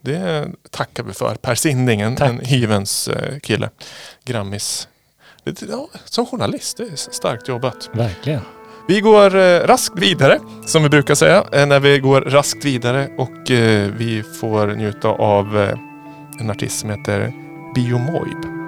[0.00, 1.34] Det tackar vi för.
[1.34, 3.08] Per Sinding, en, en hyvens
[3.42, 3.70] kille.
[4.24, 4.88] Grammis.
[5.44, 7.90] Det, ja, som journalist, det är starkt jobbat.
[7.92, 8.40] Verkligen.
[8.88, 13.08] Vi går eh, raskt vidare, som vi brukar säga, eh, när vi går raskt vidare
[13.18, 15.78] och eh, vi får njuta av eh,
[16.40, 17.32] en artist som heter
[17.74, 18.61] Biomoib.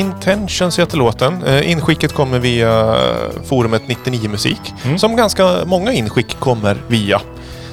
[0.00, 1.42] Intentions heter låten.
[1.42, 2.96] Eh, Inskicket kommer via
[3.44, 4.60] forumet 99 Musik.
[4.84, 4.98] Mm.
[4.98, 7.20] Som ganska många inskick kommer via.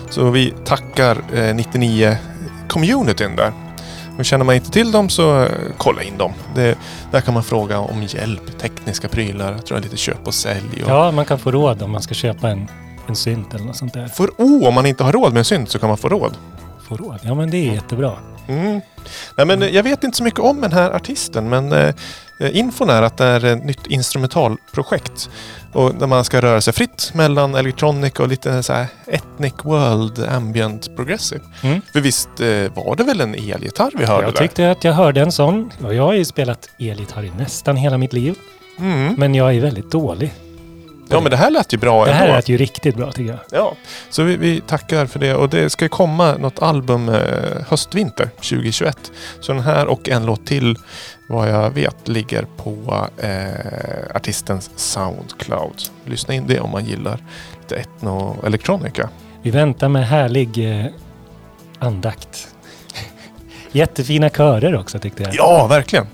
[0.09, 2.17] Så vi tackar eh, 99
[2.67, 3.53] communityn där.
[4.17, 6.33] Och känner man inte till dem så eh, kolla in dem.
[6.55, 6.77] Det,
[7.11, 10.83] där kan man fråga om hjälp, tekniska prylar, jag tror jag lite köp och sälj.
[10.83, 12.67] Och Ja, man kan få råd om man ska köpa en,
[13.07, 14.07] en synt eller något sånt där.
[14.07, 16.33] För oh, om man inte har råd med en synt så kan man få råd.
[16.88, 17.19] Få råd.
[17.23, 18.13] Ja, men det är jättebra.
[18.47, 18.82] Mm.
[19.36, 21.93] Nej, men eh, jag vet inte så mycket om den här artisten men eh,
[22.39, 25.30] eh, infon är att det är ett nytt instrumentalprojekt.
[25.73, 30.19] Och där man ska röra sig fritt mellan electronic och lite så här ethnic world
[30.30, 31.41] ambient progressive.
[31.63, 31.82] Mm.
[31.93, 32.47] För visst eh,
[32.86, 34.41] var det väl en elgitarr vi hörde Jag där?
[34.41, 35.71] tyckte att jag hörde en sån.
[35.84, 38.36] Och jag har ju spelat elgitarr i nästan hela mitt liv.
[38.80, 39.15] Mm.
[39.17, 40.34] Men jag är väldigt dålig.
[41.09, 42.35] Ja men det här lät ju bra Det här ändå.
[42.35, 43.39] lät ju riktigt bra tycker jag.
[43.61, 43.73] Ja,
[44.09, 45.33] så vi, vi tackar för det.
[45.35, 47.21] Och det ska ju komma något album eh,
[47.67, 49.11] höstvinter 2021.
[49.39, 50.75] Så den här och en låt till
[51.29, 55.81] vad jag vet ligger på eh, artistens Soundcloud.
[56.05, 57.19] Lyssna in det om man gillar
[57.61, 59.09] lite etno elektronika.
[59.41, 60.85] Vi väntar med härlig eh,
[61.79, 62.47] andakt.
[63.71, 65.35] Jättefina körer också tyckte jag.
[65.35, 66.07] Ja, verkligen.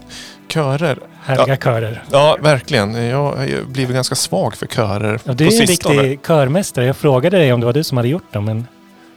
[0.54, 0.98] Körer.
[1.24, 2.04] Härliga körer.
[2.12, 2.94] Ja, verkligen.
[3.08, 6.86] Jag har blivit ganska svag för körer Ja, du är en riktig körmästare.
[6.86, 8.68] Jag frågade dig om det var du som hade gjort dem, men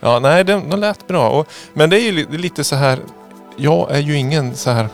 [0.01, 1.29] Ja, nej, de, de lät bra.
[1.31, 2.99] Och, men det är ju li- lite så här.
[3.57, 4.87] Jag är ju ingen så här.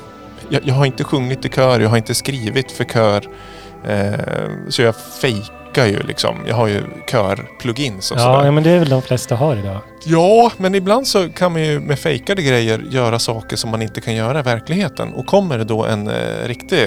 [0.48, 3.24] Jag, jag har inte sjungit i kör, jag har inte skrivit för kör.
[3.88, 4.12] Eh,
[4.68, 6.36] så jag fejkar ju liksom.
[6.48, 8.44] Jag har ju kör-plugins och Ja, sådär.
[8.44, 9.78] ja, men det är väl de flesta har idag.
[10.04, 14.00] Ja, men ibland så kan man ju med fejkade grejer göra saker som man inte
[14.00, 15.12] kan göra i verkligheten.
[15.12, 16.14] Och kommer det då en eh,
[16.46, 16.78] riktig...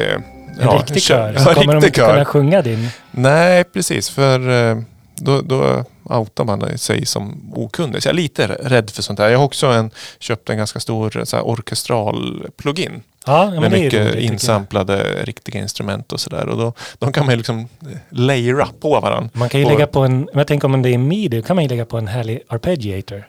[0.62, 1.34] En riktig kör.
[1.38, 2.12] Så Ja, kommer de inte kör.
[2.13, 2.88] kunna sjunga din.
[3.12, 4.10] Nej, precis.
[4.10, 4.78] För eh,
[5.15, 8.04] då, då outar man sig som okunnig.
[8.04, 9.30] Så jag är lite rädd för sånt här.
[9.30, 13.04] Jag har också en, köpt en ganska stor så här, orkestral plugin.
[13.26, 16.48] Ja, med är mycket roligt, insamplade riktiga instrument och sådär.
[16.50, 17.68] Och då, de kan man ju liksom eh,
[18.10, 19.30] layera på varandra.
[19.34, 21.63] Man kan ju Och- lägga på en, jag tänker om det är midi, kan man
[21.63, 23.28] ju lägga på en härlig arpeggiator.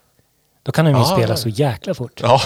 [0.62, 2.20] Då kan den ju Ja, spela så jäkla fort.
[2.22, 2.40] Ja.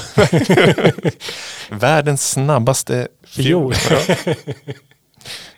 [1.71, 3.75] världens snabbaste fiol.
[3.75, 4.17] Fiol.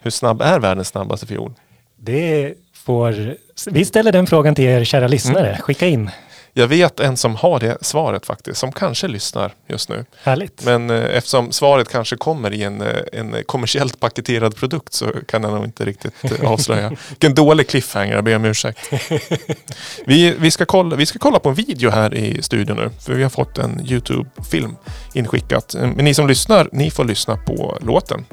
[0.00, 1.52] Hur snabb är världens snabbaste fiol?
[1.96, 3.36] Det får...
[3.70, 5.48] Vi ställer den frågan till er kära lyssnare.
[5.48, 5.60] Mm.
[5.60, 6.10] Skicka in.
[6.54, 10.04] Jag vet en som har det svaret faktiskt, som kanske lyssnar just nu.
[10.22, 10.64] Härligt.
[10.64, 15.42] Men eh, eftersom svaret kanske kommer i en, eh, en kommersiellt paketerad produkt så kan
[15.42, 16.92] jag nog inte riktigt eh, avslöja.
[17.08, 18.78] Vilken dålig cliffhanger, jag ber om ursäkt.
[20.06, 23.14] Vi, vi, ska kolla, vi ska kolla på en video här i studion nu, för
[23.14, 24.76] vi har fått en YouTube-film
[25.14, 25.74] inskickat.
[25.74, 28.24] Eh, Men ni som lyssnar, ni får lyssna på låten.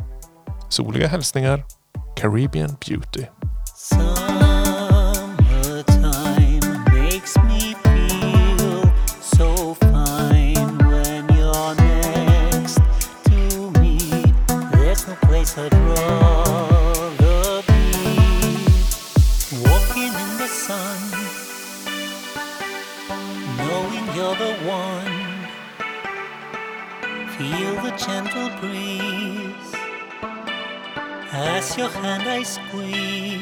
[0.69, 1.63] Soliga hälsningar,
[2.17, 3.23] Caribbean Beauty.
[15.62, 17.84] I'd rather be.
[19.67, 21.00] Walking in the sun,
[23.58, 25.17] knowing you're the one.
[27.36, 29.69] Feel the gentle breeze
[31.34, 33.39] as your hand I squeeze.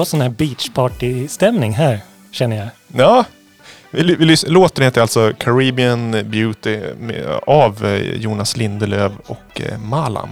[0.00, 2.68] Får sån här beachparty-stämning här, känner jag.
[2.92, 3.24] Ja,
[3.90, 6.78] vi, vi, låten heter alltså Caribbean Beauty
[7.46, 10.28] av eh, Jonas Lindelöf och eh, Malam.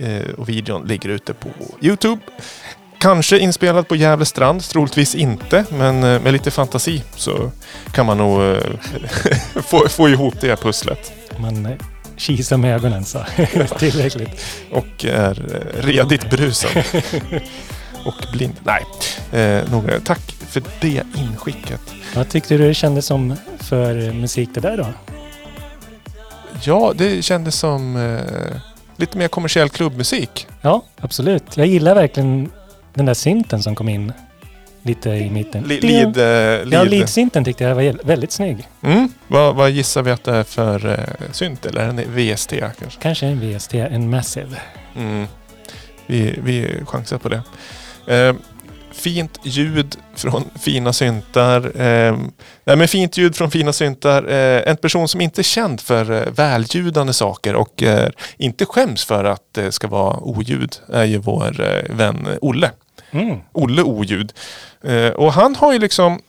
[0.00, 1.48] Eh, och videon ligger ute på
[1.80, 2.20] Youtube.
[2.98, 5.64] Kanske inspelad på Gävle strand, troligtvis inte.
[5.70, 7.50] Men med lite fantasi så
[7.92, 8.40] kan man nog
[9.54, 11.12] få, få ihop det här pusslet.
[11.38, 11.76] Man
[12.16, 13.24] kisar med ögonen så.
[13.78, 14.44] Tillräckligt.
[14.70, 15.34] Och är
[15.82, 16.70] redigt brusad.
[18.04, 18.54] och blind.
[18.64, 18.84] Nej,
[19.32, 21.80] eh, eh, tack för det inskicket.
[22.16, 24.86] Vad tyckte du det kändes som för musik det där då?
[26.62, 28.60] Ja, det kändes som eh,
[28.96, 30.46] lite mer kommersiell klubbmusik.
[30.60, 31.56] Ja, absolut.
[31.56, 32.50] Jag gillar verkligen
[32.94, 34.12] den där synten som kom in
[34.82, 35.64] lite i mitten.
[35.64, 36.16] Li- Lead...
[36.16, 36.88] eh, Ja, lead.
[36.90, 38.68] lead-synten tyckte jag var väldigt snygg.
[38.82, 39.08] Mm.
[39.28, 41.66] Vad, vad gissar vi att det är för eh, synt?
[41.66, 41.96] Eller en
[42.34, 43.00] VST kanske?
[43.02, 44.56] Kanske en VST, en Massive.
[44.96, 45.26] Mm.
[46.06, 47.42] Vi, vi chansar på det.
[48.08, 48.34] Eh,
[48.92, 51.80] fint ljud från fina syntar.
[51.80, 52.16] Eh,
[52.64, 54.28] nej, men fint ljud från fina syntar.
[54.28, 59.04] Eh, en person som inte är känd för eh, välljudande saker och eh, inte skäms
[59.04, 62.70] för att det ska vara oljud är ju vår eh, vän Olle.
[63.10, 63.36] Mm.
[63.52, 64.32] Olle Oljud.
[64.82, 66.20] Eh, och han har ju liksom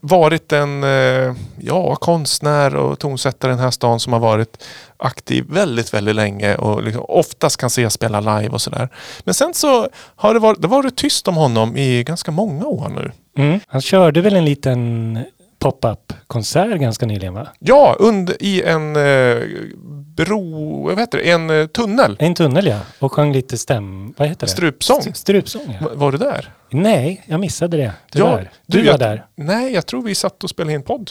[0.00, 4.64] varit en eh, ja, konstnär och tonsättare i den här stan som har varit
[4.96, 8.88] aktiv väldigt, väldigt länge och liksom oftast kan ses spela live och sådär.
[9.24, 12.88] Men sen så har det varit, det varit tyst om honom i ganska många år
[12.88, 13.12] nu.
[13.44, 13.60] Mm.
[13.66, 15.18] Han körde väl en liten
[15.58, 17.48] pop-up-konsert ganska nyligen va?
[17.58, 19.36] Ja, under, i en eh,
[20.16, 22.16] bro, vad heter det, en eh, tunnel.
[22.18, 22.80] En tunnel ja.
[22.98, 24.14] Och sjöng lite stäm...
[24.16, 24.50] Vad heter det?
[24.52, 24.98] Strupsång.
[24.98, 25.86] St- Strupsång ja.
[25.86, 26.52] Va- Var du där?
[26.70, 27.92] Nej, jag missade det.
[28.12, 28.50] Tyvärr.
[28.66, 29.26] du, du var jag, där.
[29.36, 31.10] Nej, jag tror vi satt och spelade in podd.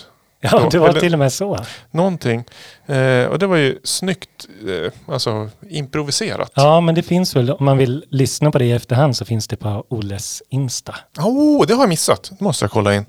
[0.51, 1.57] Ja, det var Eller till och med så.
[1.91, 2.43] Någonting.
[2.85, 6.51] Eh, och det var ju snyggt, eh, alltså improviserat.
[6.55, 9.47] Ja, men det finns väl, om man vill lyssna på det i efterhand så finns
[9.47, 10.95] det på Olles Insta.
[11.19, 12.31] Oh, det har jag missat.
[12.39, 13.05] Det måste jag kolla in.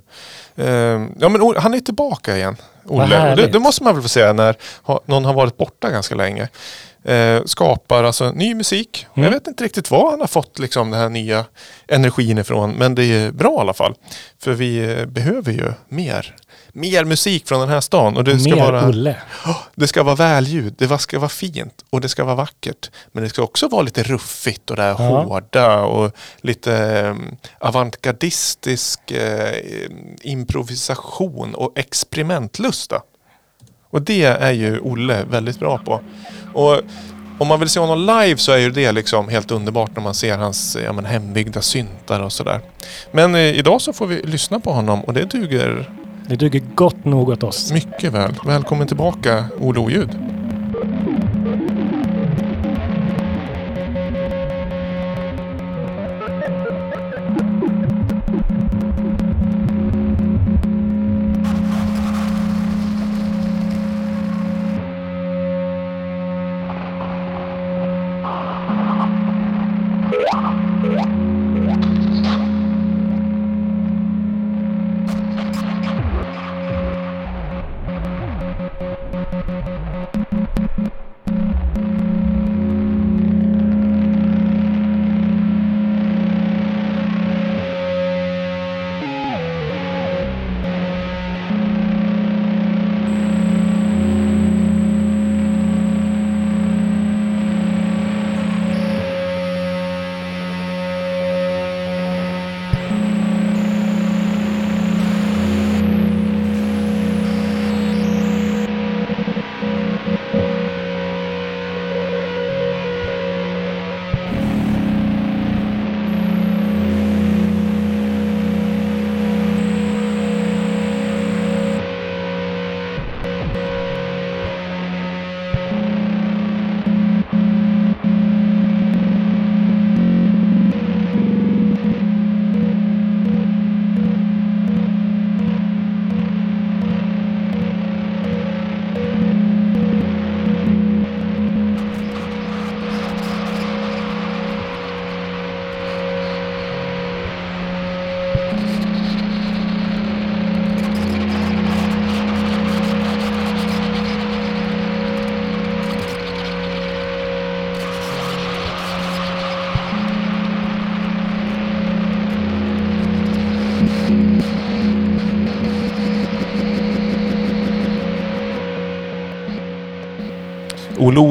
[0.56, 0.66] Eh,
[1.18, 3.34] ja, men han är tillbaka igen, Vad Olle.
[3.34, 6.48] Det, det måste man väl få säga när ha, någon har varit borta ganska länge.
[7.04, 9.06] Eh, skapar alltså ny musik.
[9.14, 9.24] Mm.
[9.24, 11.44] Jag vet inte riktigt var han har fått liksom, den här nya
[11.88, 12.70] energin ifrån.
[12.72, 13.94] Men det är bra i alla fall.
[14.38, 16.34] För vi eh, behöver ju mer.
[16.78, 18.16] Mer musik från den här stan.
[18.16, 18.88] Och det ska Mer vara...
[18.88, 19.16] Olle.
[19.74, 22.90] Det ska vara välljud, det ska vara fint och det ska vara vackert.
[23.12, 25.22] Men det ska också vara lite ruffigt och det här Ja.
[25.22, 29.54] hårda och lite um, avantgardistisk eh,
[30.22, 33.02] improvisation och experimentlusta.
[33.90, 36.00] Och det är ju Olle väldigt bra på.
[36.54, 36.80] Och
[37.38, 40.14] om man vill se honom live så är ju det liksom helt underbart när man
[40.14, 42.60] ser hans ja, men, hembyggda syntar och sådär.
[43.12, 45.90] Men eh, idag så får vi lyssna på honom och det duger
[46.28, 47.72] det duger gott nog åt oss.
[47.72, 48.34] mycket väl.
[48.46, 49.80] Välkommen tillbaka Olle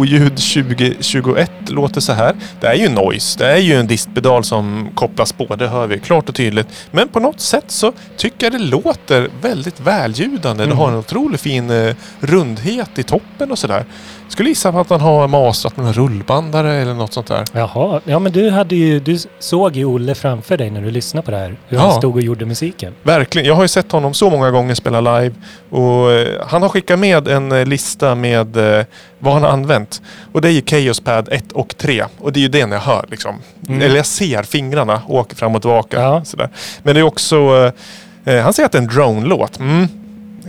[0.08, 0.22] Oljud.
[0.22, 2.36] Olle Oljud 2021 låter så här.
[2.60, 3.40] Det är ju noise.
[3.40, 5.56] Det är ju en distpedal som kopplas på.
[5.56, 6.68] Det hör vi klart och tydligt.
[6.92, 10.66] Men på något sätt så tycker jag det låter väldigt välljudande.
[10.66, 13.86] Det har en otroligt fin eh, rundhet i toppen och sådär.
[14.30, 17.44] Skulle gissa på att han har mastrat med en rullbandare eller något sånt där.
[17.54, 21.26] Jaha, ja men du hade ju, du såg ju Olle framför dig när du lyssnade
[21.26, 21.56] på det här.
[21.68, 21.84] Hur Ja.
[21.84, 22.94] han stod och gjorde musiken.
[23.04, 23.48] Verkligen.
[23.48, 25.36] Jag har ju sett honom så många gånger spela live.
[25.70, 28.86] Och eh, han har skickat med en eh, lista med eh,
[29.20, 30.02] vad han har använt.
[30.32, 32.04] Och det är ju Chaos Pad 1 och 3.
[32.20, 33.36] Och det är ju det när jag hör liksom.
[33.68, 33.82] Mm.
[33.82, 36.02] Eller jag ser fingrarna åka fram och tillbaka.
[36.02, 36.24] Ja.
[36.26, 36.50] Sådär.
[36.84, 37.72] Men det är också...
[38.26, 39.60] Eh, han säger att det är en drone-låt.
[39.60, 39.88] Mm.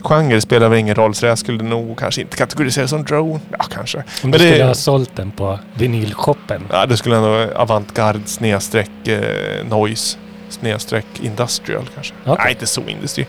[0.02, 3.40] Genre spelar väl ingen roll så jag skulle nog kanske inte kategorisera som drone.
[3.58, 3.98] Ja, kanske.
[3.98, 6.62] Om Men du det- skulle ha sålt den på vinylshoppen.
[6.70, 10.18] Ja, det skulle ändå avantgarde snedstreck eh, noise
[10.48, 12.14] snedstreck industrial kanske.
[12.24, 12.36] Okej.
[12.44, 13.26] Nej, inte så industri.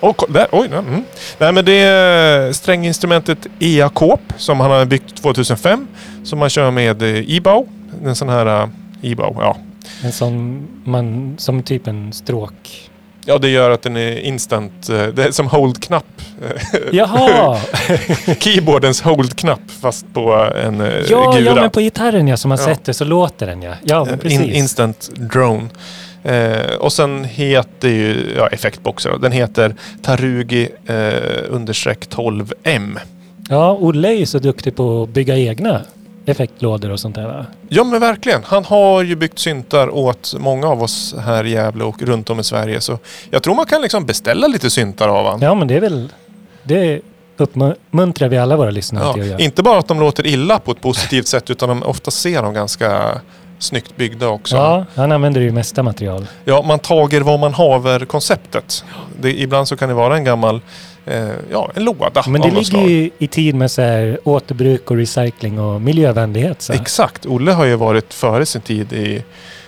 [0.00, 1.04] Och, där, oj, nej, mm.
[1.38, 5.86] nej, men det är stränginstrumentet EA-kåp som han har byggt 2005.
[6.24, 7.68] Som man kör med eh, e-bow.
[8.04, 8.68] En sån här eh,
[9.02, 9.56] e-bow, ja.
[10.02, 12.90] En sån man, som typ en stråk...
[13.28, 14.88] Ja, det gör att den är instant.
[14.88, 16.04] eh, Det är som hold-knapp.
[16.44, 17.60] eh, Jaha!
[18.40, 20.32] Keyboardens hold-knapp fast på
[20.64, 21.40] en eh, ja, gura.
[21.40, 22.64] ja, men på gitarren ja, som man Ja.
[22.64, 23.72] sätter så låter den ja.
[23.84, 24.40] Ja, men precis.
[24.40, 25.68] In, instant drone.
[26.24, 29.10] Eh, och sen heter ju ja, effektboxar.
[29.10, 29.16] då.
[29.18, 30.94] Den heter Tarugi eh,
[31.48, 32.98] understreck 12M.
[33.48, 35.80] Ja, Olle är ju så duktig på att bygga egna
[36.26, 37.46] effektlådor och sånt där va?
[37.68, 38.40] Ja men verkligen.
[38.44, 42.40] Han har ju byggt syntar åt många av oss här i Gävle och runt om
[42.40, 42.80] i Sverige.
[42.80, 42.98] Så
[43.30, 45.40] jag tror man kan liksom beställa lite syntar av han.
[45.42, 46.12] Ja, men det är väl...
[46.62, 47.00] Det
[47.36, 49.42] uppmuntrar vi alla våra lyssnare till att Ja, göra.
[49.42, 52.54] inte bara att de låter illa på ett positivt sätt utan de ofta ser de
[52.54, 53.20] ganska
[53.58, 54.56] snyggt byggda också.
[54.56, 56.26] Ja, han använder ju mesta material.
[56.44, 58.84] Ja, man tager vad man haver konceptet.
[59.20, 60.60] Det, ibland så kan det vara en gammal
[61.50, 62.88] ja, en låda Men det ligger slag.
[62.90, 66.62] ju i tid med så här återbruk och recycling och miljövänlighet.
[66.62, 66.72] Så.
[66.72, 67.26] Exakt.
[67.26, 69.24] Olle har ju varit före sin tid i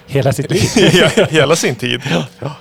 [0.07, 0.61] Hela sitt liv.
[0.76, 2.01] he- hela sin tid.
[2.41, 2.53] Ja.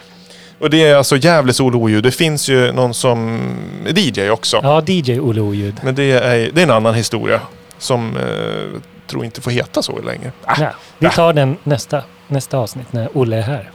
[0.60, 2.04] Och det är alltså Gävle sol och oljud.
[2.04, 3.40] Det finns ju någon som
[3.88, 4.60] är DJ också.
[4.64, 5.76] ja, DJ Olle Oljud.
[5.84, 7.42] Men det är, det är en annan historia
[7.78, 10.32] som eh, tror inte får heta så längre.
[10.44, 10.70] Ah, Nej,
[11.00, 13.72] vi tar den nästa, nästa avsnitt när Olle är här.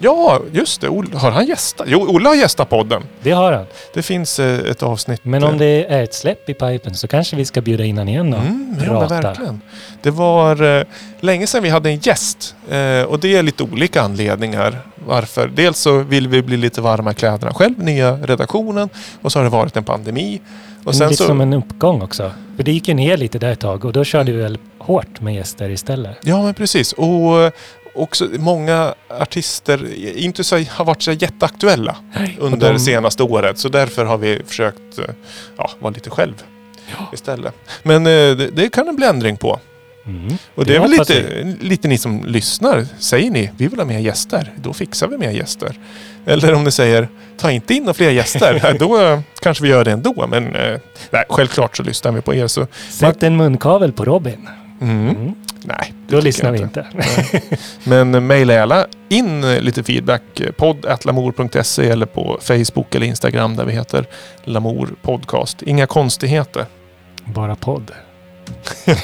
[0.00, 0.88] Ja, just det.
[0.88, 1.86] Olle, har han gästat?
[1.90, 3.02] Jo, Olle har gästat podden.
[3.22, 3.64] Det har han.
[3.94, 5.20] Det finns eh, ett avsnitt.
[5.24, 7.98] Men eh, om det är ett släpp i pipen så kanske vi ska bjuda in
[7.98, 9.20] han igen och Mm, ja, prata.
[9.20, 9.60] verkligen.
[10.02, 10.84] Det var eh,
[11.20, 12.54] länge sedan vi hade en gäst.
[12.70, 15.48] Eh, och det är lite olika anledningar varför.
[15.54, 18.88] Dels så vill vi bli lite varma i kläderna själv, nya redaktionen.
[19.22, 20.40] Och så har det varit en pandemi.
[20.84, 22.32] Och sen lite så, som en uppgång också.
[22.56, 25.20] För det gick ju ner lite där ett tag och då körde vi väl hårt
[25.20, 26.16] med gäster istället.
[26.22, 26.92] Ja, men precis.
[26.92, 27.50] Och eh,
[27.94, 31.96] också många artister inte så, har varit så jätteaktuella
[32.38, 33.58] under de- det senaste året.
[33.58, 35.04] Så därför har vi försökt eh,
[35.56, 36.34] ja, vara lite själv
[37.12, 37.54] istället.
[37.82, 39.60] Men eh, det, det kan det bli ändring på.
[40.06, 40.38] Mm.
[40.54, 42.86] Och det, är väl lite, lite ni som lyssnar.
[42.98, 45.78] Säger ni vi vill ha mer gäster, då fixar vi mer gäster.
[46.26, 49.70] Eller om ni säger ta inte in några fler gäster, nej, då eh, kanske vi
[49.70, 50.26] gör det ändå.
[50.30, 50.44] Men
[51.10, 52.46] nej, självklart så lyssnar vi på er.
[52.46, 54.48] Så, Sätt en munkavel på Robin.
[54.80, 55.34] Mm, Mm.
[55.64, 56.86] nej, Då lyssnar vi inte.
[57.84, 60.40] Men eh, mejla gärna in eh, lite feedback.
[60.40, 64.06] eh, Podd.lamour.se eller på Facebook eller Instagram där vi heter
[64.44, 65.62] Lamour Podcast.
[65.62, 66.66] Inga konstigheter.
[67.24, 67.90] Bara podd.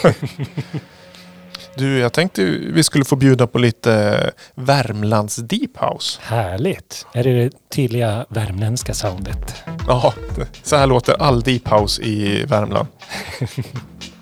[1.77, 6.21] Du, jag tänkte vi skulle få bjuda på lite Värmlands Deep House.
[6.23, 7.07] Härligt.
[7.13, 9.55] Är det det tydliga värmländska soundet?
[9.89, 10.15] Ja,
[10.63, 12.89] så här låter all Deep House i Värmland.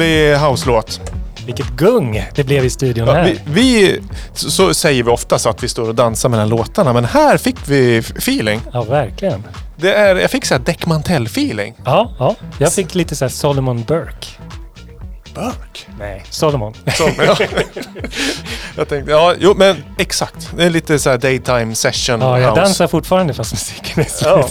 [0.00, 1.00] härlig house-låt!
[1.46, 3.24] Vilket gung det blev i studion Ja, här.
[3.24, 4.00] vi, vi,
[4.34, 7.56] så, säger vi ofta så att vi står och dansar mellan låtarna, men här fick
[7.66, 8.60] vi feeling.
[8.72, 9.44] Ja, verkligen.
[9.76, 11.74] Det är, jag fick så här Deck Mantell-feeling.
[11.84, 12.34] Ja, ja.
[12.58, 14.26] Jag fick lite så här Solomon Burke.
[15.34, 15.86] Burk.
[15.98, 16.74] Nej, Solomon.
[16.96, 17.36] Som, ja.
[18.76, 20.50] jag tänkte, ja, jo men exakt.
[20.56, 22.60] Det är lite så här daytime session Ja, jag house.
[22.60, 24.22] dansar fortfarande fast musiken är slut.
[24.24, 24.48] Ja.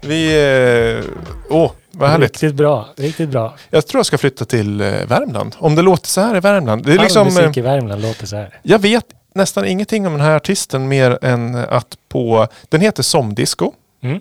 [0.00, 1.04] Vi, eh,
[1.50, 1.70] åh,
[2.00, 2.30] vad härligt.
[2.30, 2.88] Riktigt bra.
[2.96, 3.56] Riktigt bra.
[3.70, 5.56] Jag tror jag ska flytta till eh, Värmland.
[5.58, 6.84] Om det låter så här i Värmland.
[6.84, 8.58] Det är All liksom, musik eh, i Värmland låter så här.
[8.62, 12.48] Jag vet nästan ingenting om den här artisten mer än att på...
[12.68, 13.72] Den heter Somdisco.
[14.02, 14.20] Mm.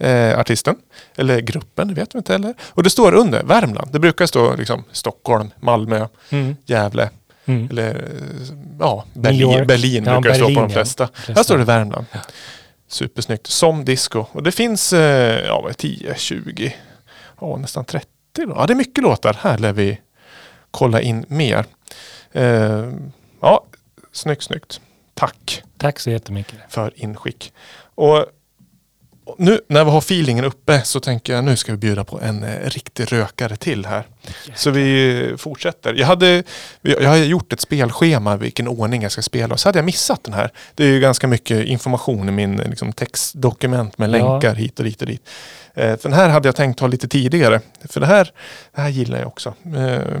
[0.00, 0.76] Eh, artisten.
[1.16, 2.54] Eller gruppen, det vet vi inte heller.
[2.60, 3.92] Och det står under Värmland.
[3.92, 6.56] Det brukar stå liksom Stockholm, Malmö, mm.
[6.66, 7.10] Gävle.
[7.46, 7.68] Mm.
[7.70, 11.08] Eller eh, ja, Berlin, Berlin ja, brukar det stå på de flesta.
[11.28, 12.06] Här står det Värmland.
[12.12, 12.18] Ja.
[12.88, 13.46] Supersnyggt.
[13.46, 14.24] Som disco.
[14.32, 16.72] Och det finns eh, ja, 10-20
[17.38, 18.08] oh, nästan 30.
[18.32, 18.52] Då.
[18.56, 19.36] Ja, det är mycket låtar.
[19.40, 20.00] Här lär vi
[20.70, 21.64] kolla in mer.
[22.32, 22.92] Eh,
[23.40, 23.64] ja,
[24.12, 24.80] snyggt, snyggt.
[25.14, 25.62] Tack.
[25.76, 26.58] Tack så jättemycket.
[26.68, 27.52] För inskick.
[27.94, 28.26] Och
[29.38, 32.44] nu när vi har feelingen uppe så tänker jag nu ska vi bjuda på en
[32.44, 34.04] eh, riktig rökare till här.
[34.54, 35.94] Så vi fortsätter.
[35.94, 36.42] Jag hade,
[36.82, 40.24] jag har gjort ett spelschema vilken ordning jag ska spela och så hade jag missat
[40.24, 40.50] den här.
[40.74, 44.12] Det är ju ganska mycket information i min liksom, textdokument med Ja.
[44.12, 45.28] länkar hit och dit och dit.
[45.74, 47.60] Eh, för den här hade jag tänkt ta lite tidigare.
[47.88, 48.30] För det här,
[48.74, 49.54] det här gillar jag också.
[49.76, 50.20] Eh,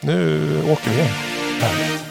[0.00, 1.08] nu åker vi igen.
[1.60, 2.09] Härligt.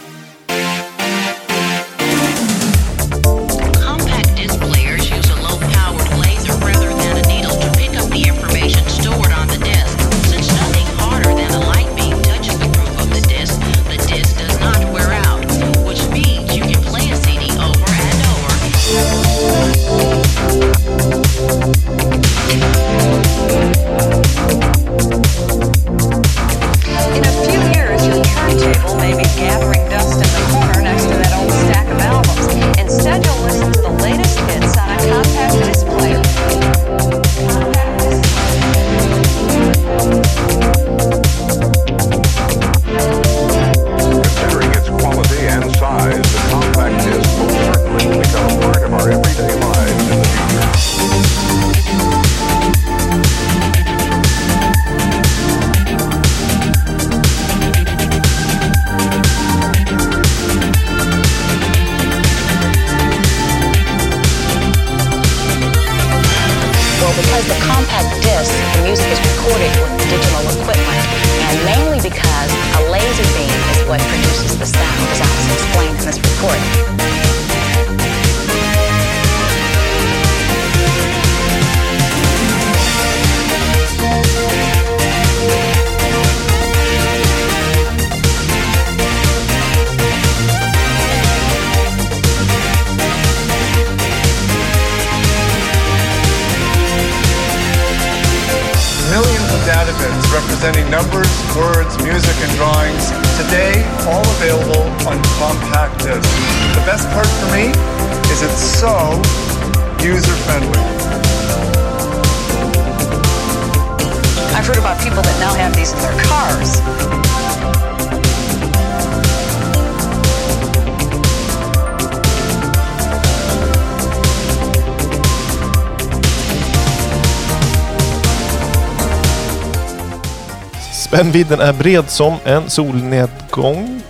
[131.20, 134.02] Spännvidden är bred som en solnedgång.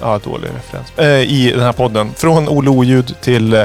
[0.00, 0.98] Ja, dålig referens.
[0.98, 2.14] Eh, I den här podden.
[2.14, 3.64] Från Olle Oljud till eh,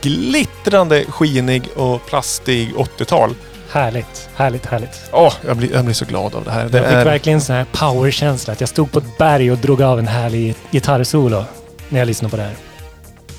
[0.00, 3.34] glittrande, skinig och plastig 80-tal.
[3.70, 5.10] Härligt, härligt, härligt.
[5.12, 6.68] Åh, jag, blir, jag blir så glad av det här.
[6.68, 8.52] Det Jag fick är, verkligen så här powerkänsla.
[8.52, 11.44] Att jag stod på ett berg och drog av en härlig gitarrsolo
[11.88, 12.54] när jag lyssnade på det här.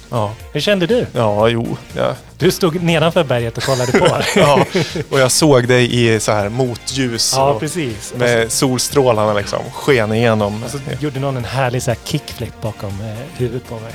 [0.09, 1.05] Ja, Hur kände du?
[1.13, 1.77] ja, jo.
[1.95, 4.07] Ja, Du stod nedanför berget och kollade på.
[4.39, 4.65] ja.
[5.09, 7.33] Och jag såg dig i så här motljus.
[7.35, 8.13] ja, precis.
[8.17, 10.63] Med solstrålarna liksom sken igenom.
[10.63, 13.93] och så gjorde någon en härlig så här kickflip bakom eh, huvudet på mig.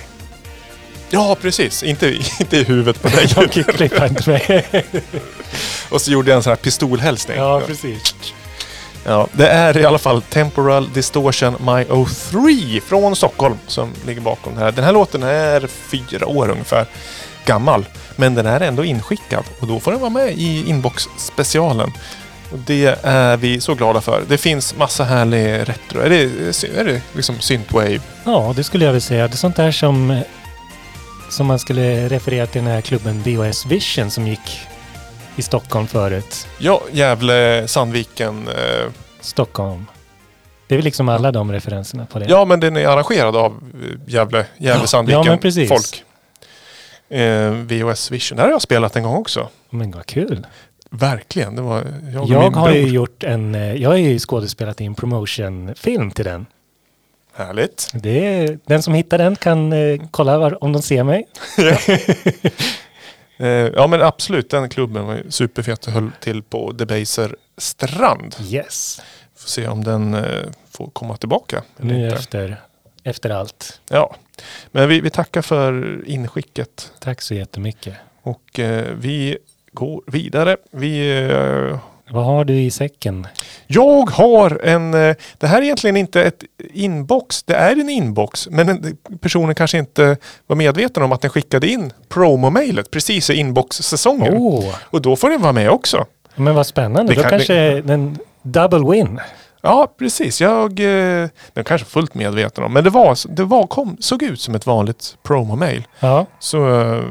[1.11, 1.83] Ja, precis.
[1.83, 2.09] Inte,
[2.41, 3.27] inte i huvudet på dig.
[3.37, 4.67] Jag kickflippade inte mig.
[5.91, 7.37] Och så gjorde jag en sån här pistolhälsning.
[7.37, 8.15] ja, precis.
[9.05, 14.55] Ja, det är i alla fall Temporal Distortion My 03 från Stockholm som ligger bakom
[14.55, 14.73] det här.
[14.73, 16.87] Den här låten är fyra år ungefär
[17.45, 17.85] gammal.
[18.17, 21.93] Men den är ändå inskickad och då får den vara med i inbox-specialen.
[22.53, 24.23] Och det är vi så glada för.
[24.29, 26.01] Det finns massa härlig retro.
[26.01, 26.23] Är det,
[26.79, 28.01] är det liksom synthwave?
[28.25, 29.29] Ja, det skulle jag vilja säga.
[29.29, 30.21] Det är sånt där som,
[31.29, 34.67] som man skulle referera till den här klubben VHS Vision som gick
[35.37, 36.47] i Stockholm förut.
[36.59, 38.49] Ja, Gävle, Sandviken.
[38.49, 39.87] Eh, Stockholm.
[40.67, 42.27] Det är väl liksom alla de referenserna på det.
[42.29, 45.69] ja, men den är arrangerad av eh, Gävle, Gävle Ja, Sandviken ja, men precis.
[45.69, 46.05] folk.
[47.21, 48.37] Eh, VOS Vision.
[48.37, 49.49] Det här har jag spelat en gång också.
[49.71, 50.47] Men vad kul.
[50.91, 51.57] Verkligen.
[51.57, 51.77] Det var
[52.13, 52.77] jag och Jag min har bror.
[52.81, 56.47] ju gjort en, eh, jag har ju skådespelat i en promotionfilm till den.
[57.35, 57.91] Härligt.
[57.95, 61.27] Det är, den som hittar den kan eh, kolla var, om de ser mig.
[63.41, 68.37] Eh, ja men absolut, den klubben var ju superfet och höll till på Debaser strand.
[68.51, 69.01] Yes.
[69.37, 71.63] Får se om den eh, får komma tillbaka.
[71.79, 72.17] eller Nu inte.
[72.17, 72.61] efter,
[73.05, 73.81] efter allt.
[73.89, 74.17] Ja,
[74.71, 77.95] men vi, vi tackar för inskicket Tack så jättemycket.
[78.23, 79.39] och eh, vi
[79.73, 80.57] går vidare.
[80.71, 81.79] Vi, eh,
[82.13, 83.27] Vad har du i säcken?
[83.67, 88.49] jag har en, eh, det här är egentligen inte ett inbox, det är en inbox,
[88.51, 93.35] men en, personen kanske inte var medveten om att den skickade in promo-mailet precis i
[93.35, 94.35] inbox-säsongen.
[94.37, 96.05] Åh, Och då får den vara med också.
[96.37, 97.13] men vad spännande.
[97.13, 99.21] Det Då kan- kanske den double win.
[99.63, 100.41] Ja, precis.
[100.41, 104.41] Jag, eh, den kanske fullt medveten om, men det, var, det var, kom, såg ut
[104.41, 105.85] som ett vanligt promo-mail.
[106.01, 107.03] Ja, Så, eh,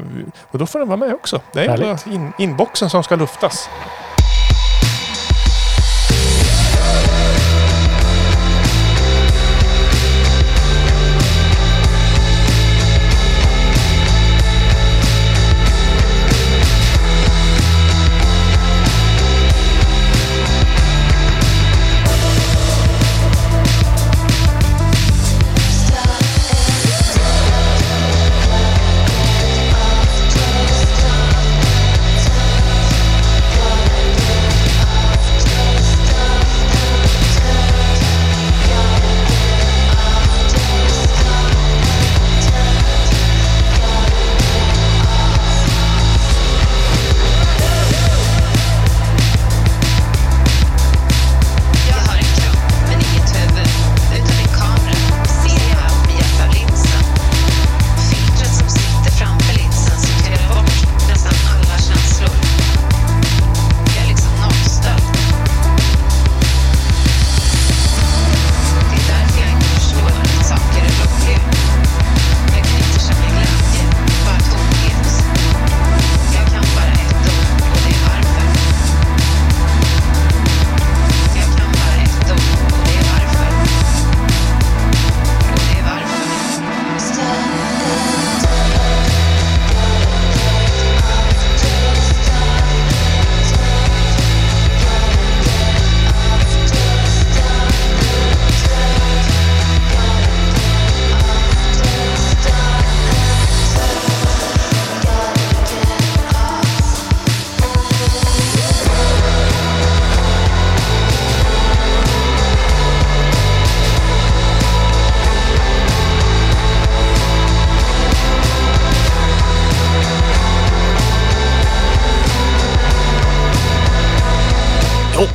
[0.50, 1.40] och då får den vara med också.
[1.52, 3.68] Det är in, inboxen som ska luftas.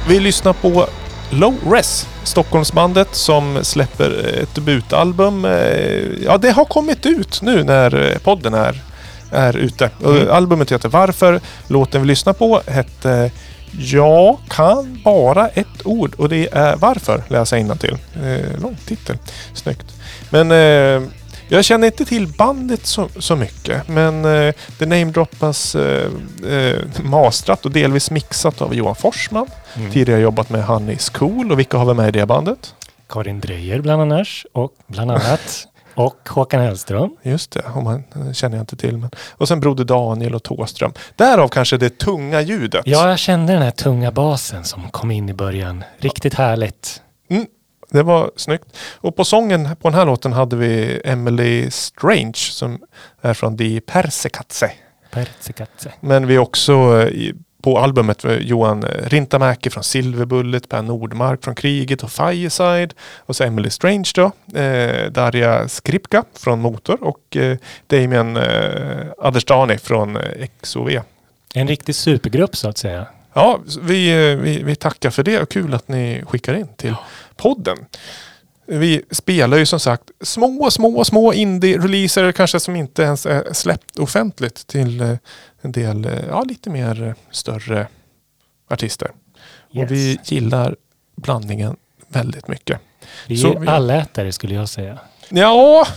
[0.08, 0.88] Vi lyssnar på
[1.32, 5.46] Low Res, Stockholmsbandet som släpper ett debutalbum.
[5.46, 5.52] Eh,
[6.26, 8.82] Ja, det har kommit ut nu när eh, podden är,
[9.32, 9.90] är ute.
[10.06, 10.32] Mm.
[10.32, 11.42] Albumet heter Varför.
[11.68, 13.32] Låten vi lyssnar på hette
[13.80, 17.98] Jag kan bara ett ord och det är Varför, läsa till.
[18.24, 19.18] Eh, lång titel.
[19.54, 19.86] Snyggt.
[20.30, 21.10] Men eh,
[21.50, 23.88] jag känner inte till bandet så, så mycket.
[23.88, 26.12] Men eh, det namedroppas eh,
[26.48, 29.48] eh, mastrat och delvis mixat av Johan Forsman.
[29.76, 29.92] Mm.
[29.92, 32.74] Tidigare jobbat med Honey School och vilka har vi med i det bandet?
[33.10, 37.16] Karin Drejer bland annat och, bland annat, och Håkan Hellström.
[37.24, 38.98] Just det, om man eh, känner jag inte till.
[38.98, 39.10] Men.
[39.32, 40.94] Och sen Broder Daniel och Tåström.
[41.16, 42.82] Därav kanske det tunga ljudet.
[42.86, 45.84] Ja, jag kände den här tunga basen som kom in i början.
[45.98, 47.02] Riktigt härligt.
[47.30, 47.46] Mm,
[47.90, 48.78] det var snyggt.
[48.96, 52.80] Och på sången på den här låten hade vi Emily Strange som
[53.22, 54.72] är från Die Persekatse.
[55.12, 55.92] Pertsikatse.
[56.00, 56.74] Men vi är också
[57.08, 57.34] eh,
[57.66, 62.94] på albumet med Johan eh, Rintamäki från Silverbullet, Per Nordmark från Kriget och Fireside.
[63.18, 64.32] Och så Emily Strange då.
[64.60, 67.58] Eh, Darja Skripka från Motor och eh,
[67.88, 70.90] Damien eh, Aderstani från eh, XOV.
[71.54, 73.06] En riktig supergrupp så att säga.
[73.34, 76.96] Ja, vi, eh, vi, vi tackar för det och kul att ni skickar in till
[77.38, 77.78] podden.
[78.68, 84.00] Vi spelar ju som sagt små, små, små indie-releaser kanske som inte ens är släppt
[84.00, 85.16] offentligt till eh,
[85.62, 87.88] en del, eh, ja lite mer större
[88.70, 89.12] artister.
[89.74, 89.84] Yes.
[89.86, 90.76] Och vi gillar
[91.16, 91.76] blandningen
[92.08, 92.80] väldigt mycket.
[93.28, 95.00] Vi är vi- allätare skulle jag säga.
[95.30, 95.88] Ja,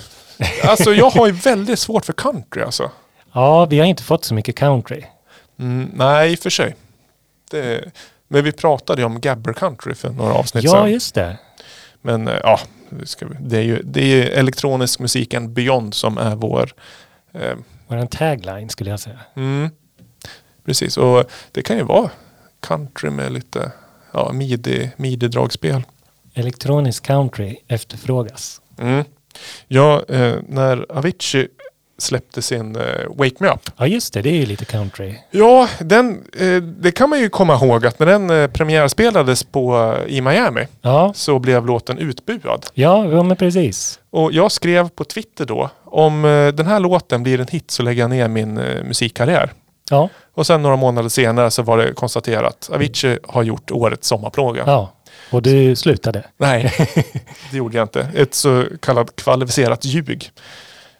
[0.64, 2.91] alltså jag har ju väldigt svårt för country alltså.
[3.32, 5.05] Ja, vi har inte fått så mycket country.
[5.59, 6.76] Mm, nej, i och för sig.
[7.51, 7.93] Det,
[8.28, 10.92] men vi pratade ju om Gabber Country för några avsnitt Ja, sedan.
[10.92, 11.38] just det.
[12.02, 12.60] Men eh, ja,
[13.40, 16.72] det är ju det är ju elektronisk musik and beyond som är vår...
[17.32, 17.54] Eh,
[17.86, 19.18] Vår tagline skulle jag säga.
[19.36, 19.70] mm,
[20.64, 22.10] precis, och det kan ju vara
[22.60, 23.72] country med lite
[24.12, 25.82] ja, midi, midi-dragspel.
[26.34, 28.60] Elektronisk country efterfrågas.
[28.78, 29.04] Mm.
[29.68, 31.48] Ja, eh, när Avicii
[31.99, 33.70] släppte sin eh, Wake Me Up.
[33.76, 34.22] Ja, just det.
[34.22, 35.14] Det är ju lite country.
[35.30, 39.94] Ja, den, eh, det kan man ju komma ihåg att när den eh, premiärspelades på,
[40.07, 42.66] i Miami Ja, så blev låten utbuad.
[42.74, 44.01] ja, ja men precis.
[44.11, 46.22] Och jag skrev på Twitter då, om
[46.57, 49.53] den här låten blir en hit så lägger jag ner min musikkarriär.
[49.90, 54.62] Ja, Och sen några månader senare så var det konstaterat, Avicii har gjort årets sommarplåga.
[54.66, 54.92] ja.
[55.30, 56.24] Och du slutade.
[56.36, 56.72] Nej,
[57.51, 58.09] det gjorde jag inte.
[58.14, 60.30] Ett så kallat kvalificerat ljug.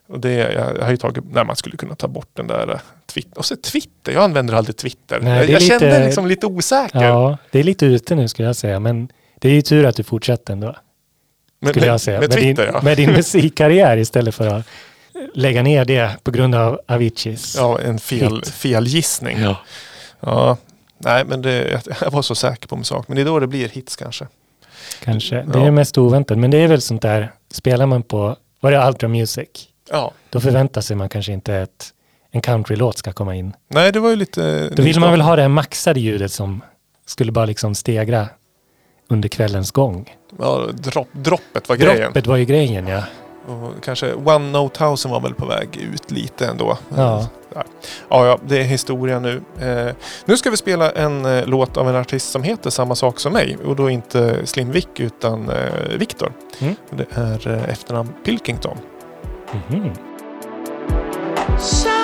[0.09, 2.71] Och det, jag, jag har ju tagit, nej man skulle kunna ta bort den där
[2.73, 3.39] eh, Twitter.
[3.39, 5.21] Och så Twitter, jag använder aldrig Twitter.
[5.21, 7.03] Nej, jag jag lite- kände liksom lite osäker.
[7.05, 8.81] Ja, det är lite ute nu skulle jag säga.
[8.81, 10.77] Men Det är ju tur att du fortsätter ändå,
[11.69, 12.21] skulle med, jag säga.
[12.21, 12.83] med Med, Twitter din, ja.
[12.83, 14.67] med din musikkarriär istället för att
[15.35, 17.55] lägga ner det på grund av Aviciis.
[17.59, 19.39] Ja, en fel, felgissning.
[19.41, 19.57] Ja.
[20.21, 20.57] Ja.
[20.99, 23.09] Nej, men det, jag var så säker på min sak.
[23.09, 24.27] Men det är då det blir hits kanske.
[25.05, 25.35] Kanske.
[25.37, 25.67] Det Ja.
[25.67, 26.39] är mest oväntat.
[26.39, 29.49] Men det är väl sånt där, spelar man på, var det Ultra Music?
[29.91, 30.13] Ja.
[30.31, 31.93] Då förväntar sig man kanske inte att
[32.31, 33.53] en countrylåt ska komma in.
[33.69, 34.69] Nej, det var ju lite...
[34.69, 36.61] Då vill man väl ha det här maxade ljudet som
[37.07, 38.29] skulle bara liksom stegra
[39.09, 40.17] under kvällens gång.
[40.39, 42.03] Ja, dropp, droppet var grejen.
[42.03, 43.03] Droppet var ju grejen ja.
[43.47, 46.79] Och kanske One Note House var väl på väg ut lite ändå.
[46.97, 47.29] Ja.
[47.55, 49.43] Ja, ja, det är historia nu.
[49.61, 53.21] Eh, nu ska vi spela en eh, låt av en artist som heter samma sak
[53.21, 53.57] som mig.
[53.65, 56.33] Och då inte Slim Vic utan eh, Viktor.
[56.59, 56.75] Mm.
[56.91, 58.79] Det är eh, efternamn Pilkington.
[61.59, 61.98] Shine.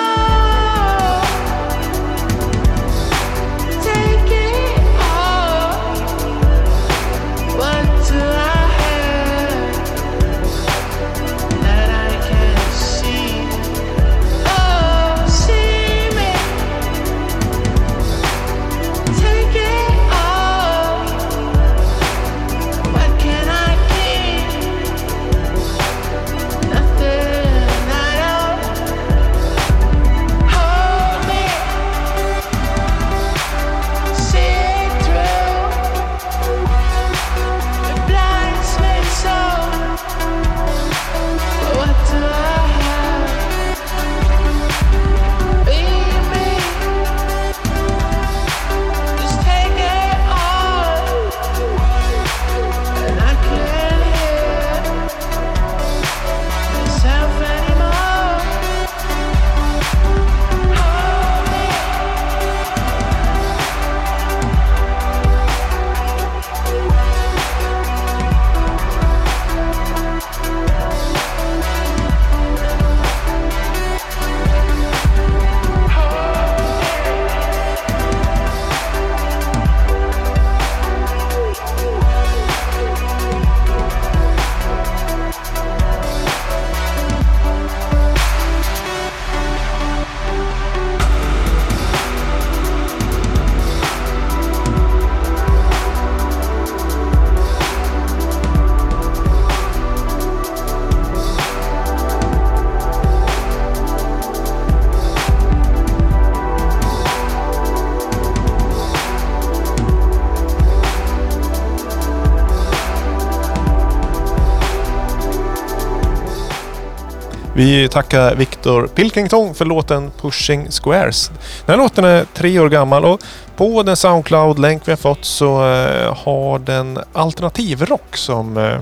[117.57, 121.31] Vi tackar Viktor Pilkington för låten Pushing Squares.
[121.65, 123.21] Den här låten är tre år gammal och
[123.55, 128.77] på den Soundcloud-länk vi har fått så eh, har den alternativrock som eh,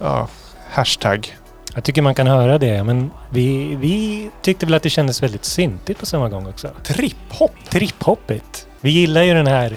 [0.00, 0.28] ja,
[0.70, 1.36] hashtag.
[1.74, 5.44] Jag tycker man kan höra det, men vi, vi tyckte väl att det kändes väldigt
[5.44, 6.68] syntigt på samma gång också.
[6.84, 7.52] Trip-hop.
[7.68, 8.66] Tripphoppigt.
[8.80, 9.76] Vi gillar ju den här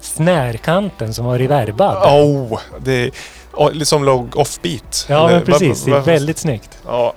[0.00, 1.96] snärkanten som var reverbad.
[1.96, 3.10] Oh, det är
[3.52, 5.06] oh, liksom låg offbeat.
[5.08, 5.84] Ja, men precis.
[5.84, 6.78] Det är väldigt snyggt.
[6.86, 7.14] Ja.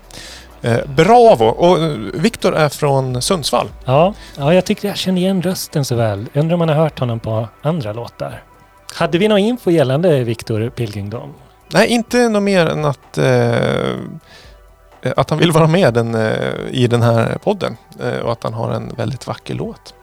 [0.62, 1.45] Eh, bravo!
[1.45, 3.68] Och eh, Viktor är från Sundsvall.
[3.86, 6.26] Ja, ja, jag tyckte jag kände igen rösten så väl.
[6.34, 8.43] Jag undrar om man har hört honom på andra låtar.
[8.95, 11.34] Hade vi någon info gällande Victor Pilkington?
[11.74, 16.32] Nej, inte något mer än att, eh, att han vill vara med den, eh,
[16.72, 17.78] i den här podden.
[17.99, 19.93] Eh, och att han har en väldigt vacker låt.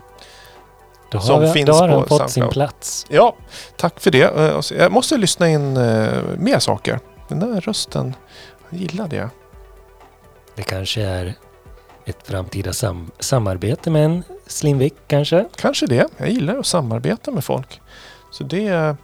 [1.10, 2.52] Då Som har, vi, finns då har på han fått sin Soundcloud.
[2.52, 3.06] plats.
[3.08, 3.36] Ja,
[3.76, 4.22] tack för det.
[4.22, 7.00] Eh, Jag måste lyssna in eh, mer saker.
[7.28, 8.14] Den där rösten
[8.70, 9.28] gillade jag.
[10.58, 11.34] Det kanske är
[12.04, 15.44] ett framtida sam samarbete med en Slim Vic kanske?
[15.56, 16.06] Kanske det.
[16.16, 17.80] Jag gillar att samarbeta med folk.
[18.30, 18.96] Så det,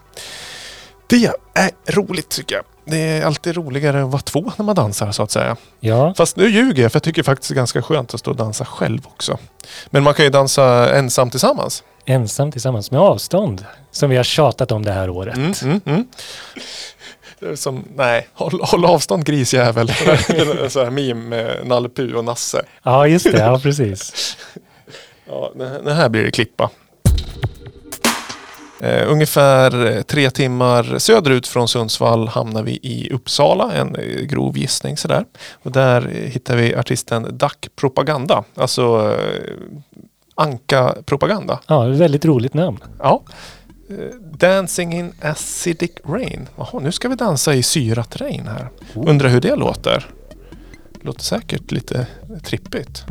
[1.06, 2.64] det är roligt tycker jag.
[2.84, 5.56] Det är alltid roligare att vara två när man dansar så att säga.
[5.80, 8.30] Ja, Fast nu ljuger jag för jag tycker faktiskt det är ganska skönt att stå
[8.30, 9.38] och dansa själv också.
[9.86, 11.82] Men man kan ju dansa ensam tillsammans.
[12.04, 13.64] ensam tillsammans med avstånd.
[13.90, 15.36] Som vi har tjatat om det här året.
[15.36, 16.06] Mm, mm, mm.
[17.54, 19.92] Som, nej, håll, håll avstånd grisjävel.
[20.62, 22.62] En sån här meme med Nalle och Nasse.
[22.82, 23.38] Ja, just det.
[23.38, 24.36] Ja, precis.
[25.28, 25.52] Ja,
[25.84, 26.70] det här- blir det klippa.
[28.80, 34.58] Eh, ungefär eh, tre timmar söderut från Sundsvall hamnar vi i Uppsala, en eh, grov
[34.58, 35.24] gissning sådär.
[35.62, 39.52] Och där eh, hittar vi artisten Duck Propaganda, alltså eh,
[40.34, 41.60] Anka Propaganda.
[41.66, 42.78] Ja, väldigt roligt namn.
[42.98, 43.22] Ja.
[44.20, 46.48] Dancing in acidic rain.
[46.56, 48.68] Jaha, nu ska vi dansa i syrat regn här.
[48.94, 50.06] Undrar hur det låter.
[51.00, 52.06] Låter säkert lite
[52.42, 53.04] trippigt.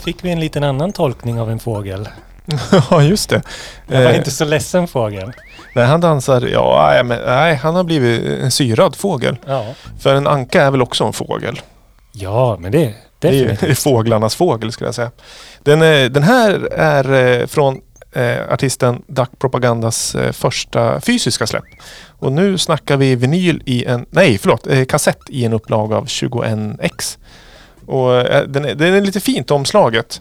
[0.00, 2.08] Fick vi en liten annan tolkning av en fågel.
[2.90, 3.42] ja, just det.
[3.86, 5.32] Det var Eh, inte så ledsen fågel.
[5.74, 6.48] Nej, han dansar...
[6.52, 9.36] Ja, nej, men, nej, han har blivit en syrad fågel.
[9.46, 9.64] Ja,
[10.00, 11.60] För en anka är väl också en fågel?
[12.12, 13.78] ja men det Det är ju definitivt.
[13.82, 15.10] fåglarnas fågel skulle jag säga.
[15.62, 17.80] Den, eh, den här är eh, från
[18.12, 21.64] eh, artisten Duck Propagandas första fysiska släpp.
[22.18, 27.18] Och nu snackar vi vinyl i en, nej förlåt, kassett i en upplaga av 21x.
[27.86, 30.20] Och eh, den, är, den är lite fint omslaget.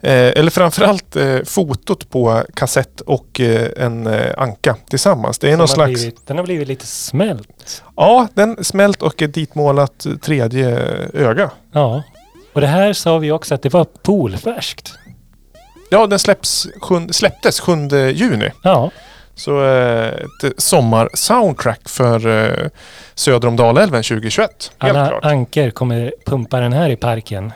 [0.00, 5.38] Eh, eller framförallt eh, fotot på kassett och eh, en eh, anka tillsammans.
[5.38, 5.92] Det är någon Den har slags...
[6.00, 7.82] blivit, den har blivit lite smält.
[7.96, 10.68] Ja, den smält och ett ditmålat tredje
[11.14, 11.50] öga.
[11.72, 12.02] Ja.
[12.52, 14.92] Och det här sa vi också att det var poolfärskt.
[15.90, 17.72] Ja, den släpps, sjun- släpptes 7
[18.14, 18.50] juni.
[18.62, 18.90] Ja,
[19.34, 22.68] Så eh, ett sommar-soundtrack för eh,
[23.14, 24.72] söder om Dalälven 2021.
[24.78, 25.24] Helt alla klart.
[25.24, 27.52] anker kommer pumpa den här i parken.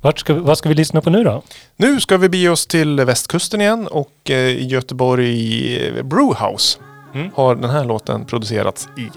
[0.00, 1.42] Vart ska, vad ska vi lyssna på nu då?
[1.76, 6.78] Nu ska vi bege oss till västkusten igen och eh, i Göteborg eh, Brewhouse
[7.14, 7.30] Mm.
[7.34, 9.08] har den här låten producerats i.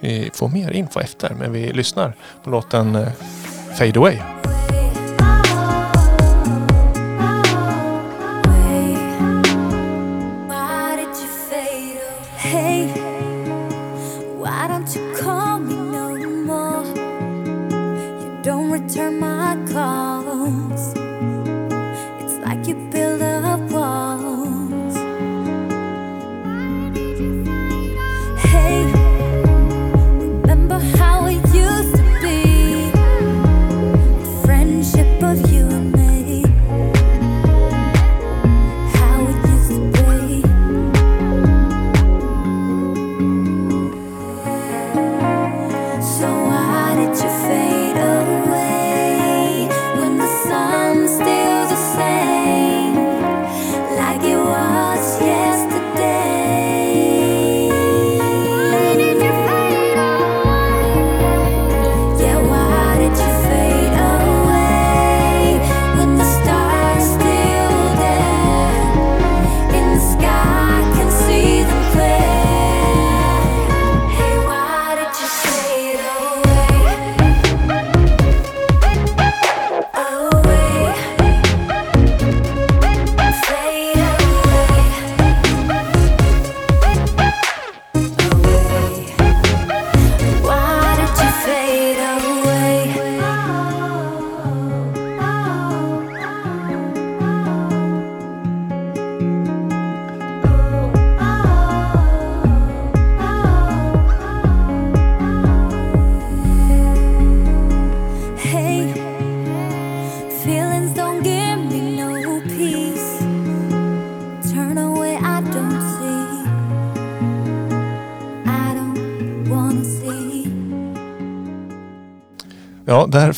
[0.00, 2.12] Vi får mer info efter men vi lyssnar
[2.44, 3.08] på låten eh,
[3.78, 4.16] Fade Away.
[18.92, 20.21] Return my calls.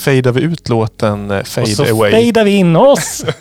[0.05, 2.11] Fejdar vi ut låten eh, Fade Och så Away.
[2.11, 3.25] fejdar vi in oss.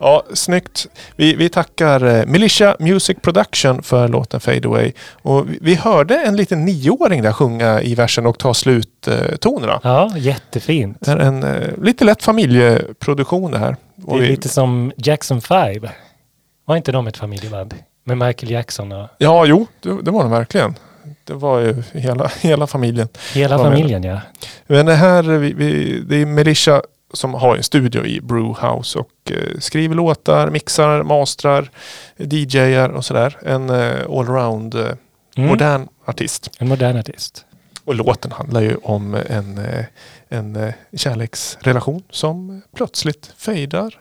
[0.00, 0.86] Ja, snyggt.
[1.16, 4.92] Vi, vi tackar eh, Militia Music Production för låten Fade Away.
[5.12, 9.80] Och vi, hörde en liten nioåring där sjunga i versen och ta slut eh, tonerna.
[9.82, 10.96] Ja, jättefint.
[11.00, 13.76] Det är en eh, lite lätt familjeproduktion det här.
[13.96, 15.88] Det är vi, lite som Jackson 5.
[16.64, 17.74] Var inte de ett familjeband?
[18.04, 20.74] Med Michael Jackson och Ja, jo, det, det var det verkligen.
[21.28, 23.08] Det var ju hela, hela familjen.
[23.34, 24.20] hela familjen ja.
[24.66, 29.10] Men det här, vi, vi, det är Militia som har en studio i Brewhouse och
[29.30, 31.70] eh, skriver låtar, mixar, mastrar,
[32.16, 33.38] DJar och sådär.
[33.46, 34.86] En eh, allround eh,
[35.36, 35.50] Mm.
[35.50, 36.50] modern artist.
[36.58, 37.44] En modern artist.
[37.84, 39.84] Och låten handlar ju om en, eh,
[40.28, 43.94] en eh, kärleksrelation som plötsligt fejdar,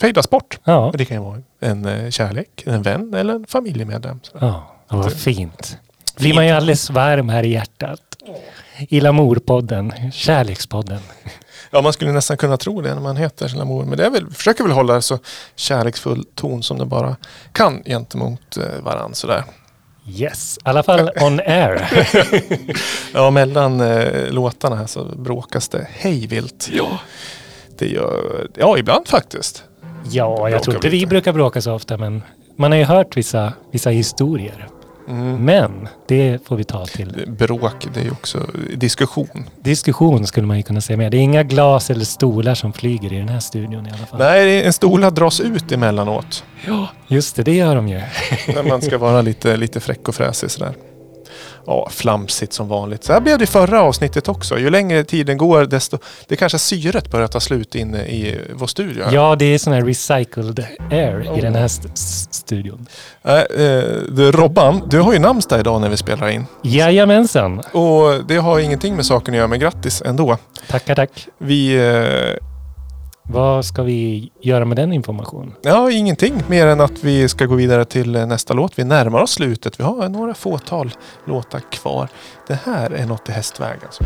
[0.00, 0.58] fejdas bort.
[0.64, 4.20] Ja, Det kan ju vara en eh, kärlek, en vän eller en familjemedlem.
[4.40, 5.78] Ja vad fint.
[6.18, 8.00] Blir man ju alldeles varm här i hjärtat.
[8.88, 11.00] I Lamourpodden, Kärlekspodden.
[11.70, 13.84] Ja, man skulle nästan kunna tro det när man heter sin mor.
[13.84, 15.18] Men det är väl, försöker väl hålla så
[15.56, 17.16] kärleksfull ton som det bara
[17.52, 19.44] kan gentemot eh, varann sådär.
[20.06, 21.88] Yes, i alla fall on air.
[23.14, 26.68] Ja, mellan eh, låtarna här så bråkas det hejvilt.
[26.72, 27.00] Ja.
[27.78, 29.64] Det gör, ja, ibland faktiskt.
[30.10, 32.22] Ja, jag tror inte vi brukar bråka så ofta, men
[32.56, 34.68] man har ju hört vissa, vissa historier.
[35.08, 35.44] Mm.
[35.44, 38.46] Men det får vi ta till Bråk, det är ju också
[38.76, 39.44] diskussion.
[39.60, 41.12] diskussion skulle man ju kunna säga med.
[41.12, 44.18] Det är inga glas eller stolar som flyger i den här studion i alla fall.
[44.18, 46.44] Nej, en stola dras ut emellanåt.
[46.66, 48.00] Ja, just det, det gör de ju.
[48.54, 50.74] när man ska vara lite, lite fräck och fräsig sådär.
[51.66, 53.04] Ja, flamsigt som vanligt.
[53.04, 54.58] Så här blev det i förra avsnittet också.
[54.58, 55.98] Ju längre tiden går desto...
[56.28, 59.04] Det kanske syret börjar ta slut inne i vår studio.
[59.04, 59.12] här.
[59.12, 61.88] Ja, det är sån här recycled air i den här st-
[62.30, 62.86] studion.
[63.22, 63.44] Äh, eh,
[64.08, 66.44] du, Robban, du har ju namnsdag idag när vi spelar in.
[66.62, 67.58] Jajamensan.
[67.72, 70.38] Och det har ingenting med saken att göra, men grattis ändå.
[70.68, 71.10] Tackar, tack.
[71.38, 71.74] Vi...
[71.76, 72.51] Eh,
[73.22, 75.54] vad ska vi göra med den informationen?
[75.62, 78.78] ja, ingenting mer än att vi ska gå vidare till nästa låt.
[78.78, 79.80] Vi närmar oss slutet.
[79.80, 80.90] Vi har några fåtal
[81.24, 82.08] låtar kvar.
[82.46, 84.04] Det här är något i hästväg alltså.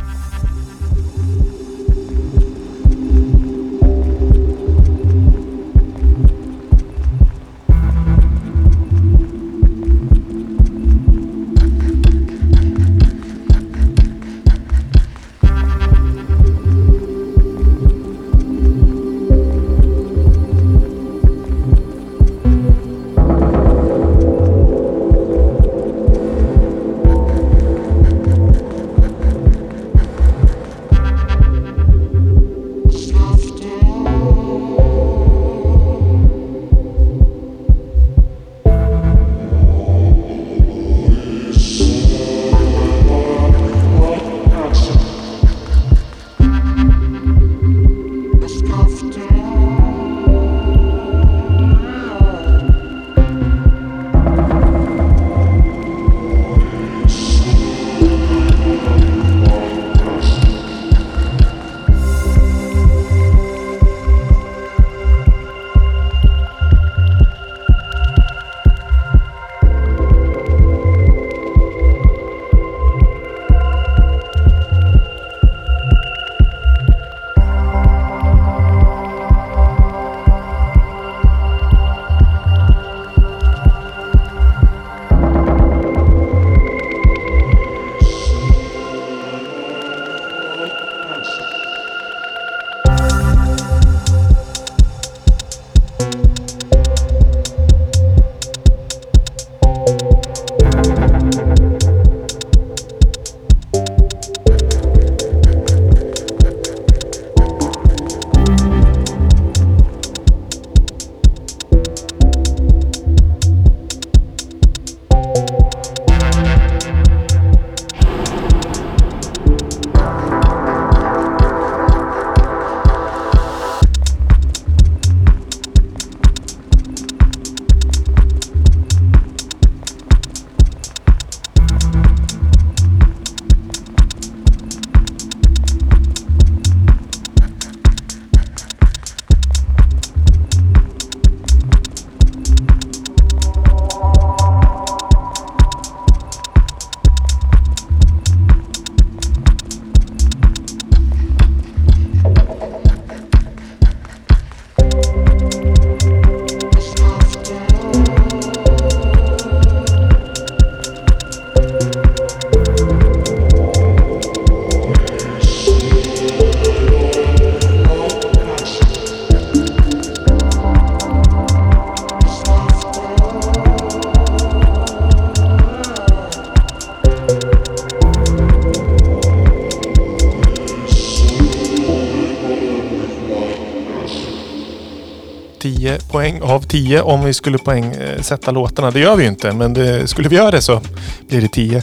[186.56, 188.90] Av 10 om vi skulle poängsätta låtarna.
[188.90, 190.80] Det gör vi ju inte, men det, skulle vi göra det så
[191.28, 191.82] blir det 10.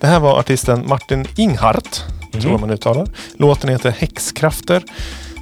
[0.00, 3.08] Det här var artisten Martin Inghart, tror jag man uttalar.
[3.36, 4.82] Låten heter Häxkrafter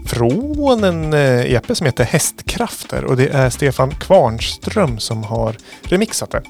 [0.06, 6.30] från en eh, EP som heter Hästkrafter och det är Stefan Kvarnström som har remixat
[6.30, 6.42] det.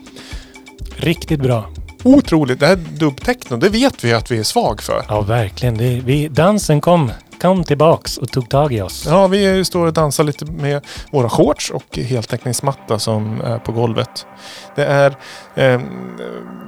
[0.97, 1.65] Riktigt bra.
[2.03, 2.61] Otroligt!
[2.61, 5.05] Det här dubbtechno, det vet vi att vi är svag för.
[5.09, 5.77] Ja, verkligen.
[5.77, 9.07] Det, vi, dansen kom, kom tillbaks och tog tag i oss.
[9.09, 14.27] Ja, vi står och dansar lite med våra shorts och heltäckningsmatta som är på golvet.
[14.75, 15.17] Det är
[15.55, 15.81] eh,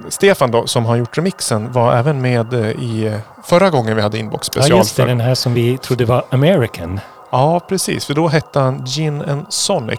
[0.08, 4.02] Stefan då, som har gjort remixen, var även med eh, i eh, förra gången vi
[4.02, 4.78] hade inbox Ja, special.
[4.78, 5.02] just det.
[5.02, 7.00] för- Den här som vi trodde var American.
[7.30, 8.04] Ja, precis.
[8.06, 9.98] För då hette han Gin and Sonic.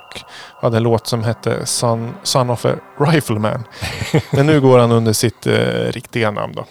[0.62, 2.70] Hade en låt som hette Son, Son of a
[3.00, 3.64] Rifleman.
[4.32, 5.54] Men nu går han under sitt eh,
[5.92, 6.66] riktiga namn då.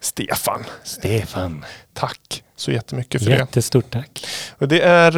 [0.00, 0.64] Stefan.
[0.84, 1.64] Stefan.
[1.94, 3.36] Tack så jättemycket för det.
[3.36, 4.26] Jättestort tack.
[4.58, 5.10] Och det är,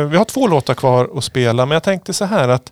[0.00, 2.70] eh, vi har två låtar kvar att spela, men jag tänkte så här att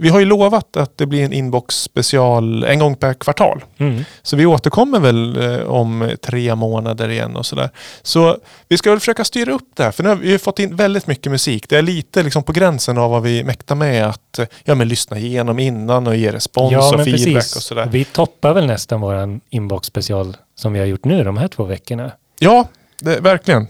[0.00, 3.64] vi har ju lovat att det blir en inbox special en gång per kvartal.
[3.78, 4.04] Mm.
[4.22, 7.70] Så vi återkommer väl eh, om tre månader igen och sådär.
[8.02, 8.38] Så
[8.68, 9.90] vi ska väl försöka styra upp det här.
[9.90, 11.68] För nu har vi fått in väldigt mycket musik.
[11.68, 14.88] Det är lite liksom på gränsen av vad vi mäktar med att eh, ja, men
[14.88, 17.56] lyssna igenom innan och ge respons Ja, och feedback precis.
[17.56, 17.88] och sådär.
[17.90, 21.64] Vi toppar väl nästan våran inbox special som vi har gjort nu de här två
[21.64, 22.12] veckorna.
[22.38, 22.66] Ja,
[23.00, 23.66] det, verkligen.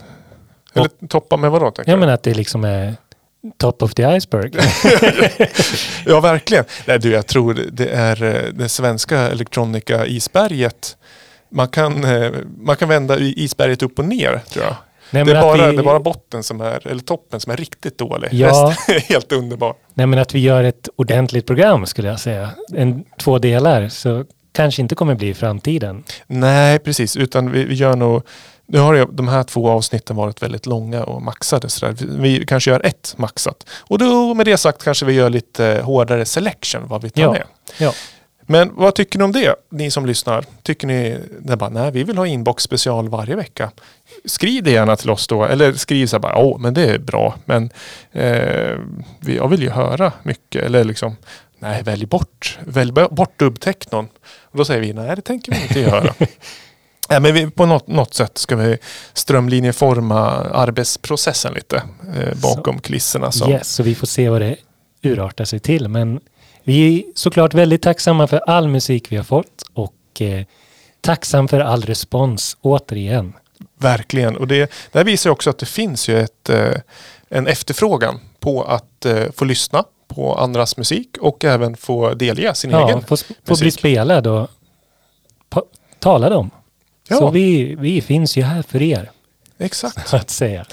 [0.74, 1.70] Eller toppa med vadå?
[1.70, 2.94] tänker Jag menar att det liksom är
[3.56, 4.50] top of the iceberg.
[6.06, 6.64] Ja, verkligen.
[6.86, 10.96] Nej, du, jag tror det är eh, det svenska elektronika isberget.
[11.50, 14.74] Man kan, eh, man kan vända isberget upp och ner, tror jag.
[15.10, 17.56] Nej, det, är bara, vi- det är bara botten som är, eller toppen som är
[17.56, 18.28] riktigt dålig.
[18.32, 18.46] Ja.
[18.48, 19.74] Resten är helt underbar.
[19.94, 22.50] Nej men att vi gör ett ordentligt program skulle jag säga.
[22.74, 26.04] En, två delar så kanske inte kommer bli i framtiden.
[26.26, 27.16] Nej, precis.
[27.16, 28.22] Utan vi, vi gör nog...
[28.68, 31.68] Nu har de här två avsnitten varit väldigt långa och maxade.
[31.68, 31.94] Så där.
[32.00, 33.66] Vi, kanske gör ett maxat.
[33.78, 37.32] Och då med det sagt kanske vi gör lite hårdare selection vad vi tar Ja.
[37.32, 37.44] med.
[37.78, 37.92] Ja.
[38.50, 40.44] Men vad tycker ni om det, ni som lyssnar?
[40.62, 41.18] Tycker ni,
[41.56, 43.70] bara, nej vi vill ha inbox special varje vecka.
[44.24, 46.98] Skriv det gärna till oss då, eller skriv så här bara, åh men det är
[46.98, 47.70] bra, men
[48.12, 48.76] eh,
[49.26, 51.16] jag vill ju höra mycket, eller liksom,
[51.58, 54.08] nej välj bort, välj bort dubbteknon.
[54.42, 56.14] Och då säger vi, nej det tänker vi inte göra.
[57.08, 58.78] Nej, men vi, på något, något sätt ska vi
[59.12, 60.20] strömlinjeforma
[60.52, 61.76] arbetsprocessen lite
[62.16, 63.32] eh, bakom kulisserna.
[63.32, 63.50] Så.
[63.50, 64.56] Yes, så vi får se vad det
[65.02, 65.88] urartar sig till.
[65.88, 66.20] Men
[66.64, 70.44] vi är såklart väldigt tacksamma för all musik vi har fått och eh,
[71.00, 73.32] tacksam för all respons återigen.
[73.78, 74.36] Verkligen.
[74.36, 74.58] Och det,
[74.92, 76.72] det här visar också att det finns ju ett, eh,
[77.28, 82.70] en efterfrågan på att eh, få lyssna på andras musik och även få delge sin
[82.70, 83.62] Ja, egen få, sp- få musik.
[83.62, 84.48] bli spelad och
[85.50, 85.62] pa-
[85.98, 86.50] talad om.
[87.08, 87.16] Ja.
[87.16, 89.10] Så vi, vi finns ju här för er,
[89.58, 90.08] Exakt.
[90.08, 90.66] så att säga.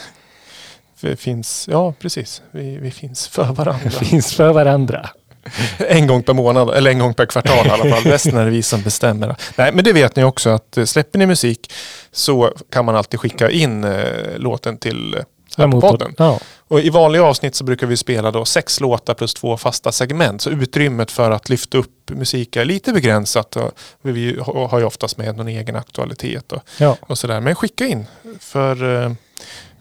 [0.99, 2.41] Det finns, ja, precis.
[2.51, 3.89] Vi, vi finns för varandra.
[3.89, 5.09] finns för varandra.
[5.77, 8.03] en gång per månad, eller en gång per kvartal i alla fall.
[8.11, 9.35] Resten är det vi som bestämmer.
[9.55, 11.73] Nej, men det vet ni också att eh, släpper ni musik
[12.11, 15.15] så kan man alltid skicka in eh, låten till
[15.57, 16.13] eh, podden.
[16.17, 19.91] Ja, Och I vanliga avsnitt så brukar vi spela då sex låtar plus två fasta
[19.91, 20.41] segment.
[20.41, 23.55] Så utrymmet för att lyfta upp musik är lite begränsat.
[23.55, 24.39] Och vi
[24.69, 26.97] har ju oftast med någon egen aktualitet och, ja.
[27.01, 27.39] och sådär.
[27.39, 28.05] Men skicka in.
[28.39, 29.11] För eh,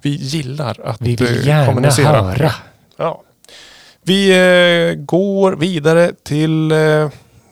[0.03, 2.23] vi gillar att Vi eh, vill gärna kommunicera.
[2.23, 2.53] höra.
[2.97, 3.23] Ja.
[4.03, 7.09] Vi eh, går vidare till, eh,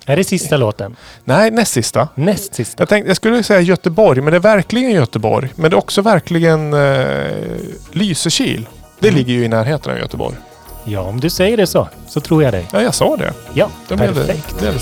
[0.06, 0.96] Är det sista låten?
[1.24, 2.08] nej näst sista.
[2.14, 2.82] Näst sista?
[2.82, 5.48] Jag, tänkte, jag skulle säga Göteborg, men det är verkligen Göteborg.
[5.56, 7.26] Men det är också verkligen eh,
[7.92, 8.68] Lysekil.
[8.98, 9.18] Det Mm.
[9.18, 10.36] ligger ju i närheten av Göteborg.
[10.84, 12.66] Ja, om du säger det så, så tror jag dig.
[12.72, 13.32] Ja, jag sa det.
[13.54, 14.54] Ja, blev det, perfekt.
[14.60, 14.80] det är väl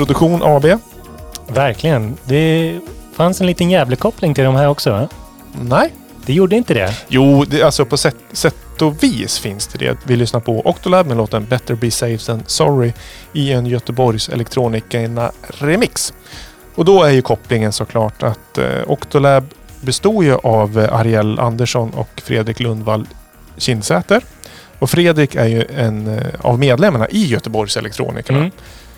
[0.00, 0.66] Produktion AB.
[1.48, 2.16] Verkligen.
[2.24, 2.80] Det
[3.14, 4.90] fanns en liten Gävlekoppling till de här också.
[4.90, 5.08] Va?
[5.62, 5.92] Nej.
[6.26, 6.94] Det gjorde inte det?
[7.08, 9.98] Jo, det, alltså på sätt, sätt och vis finns det det.
[10.04, 12.92] Vi lyssnar på Octolab med låten Better Be Safe Than Sorry
[13.32, 16.14] i en Göteborgs elektronika remix.
[16.74, 19.44] Och då är ju kopplingen såklart att eh, Octolab
[19.80, 23.06] består ju av eh, Ariel Andersson och Fredrik Lundvall
[23.56, 24.22] Kindsäter.
[24.78, 28.38] Och Fredrik är ju en eh, av medlemmarna i Göteborgs elektronikerna.
[28.38, 28.50] Mm.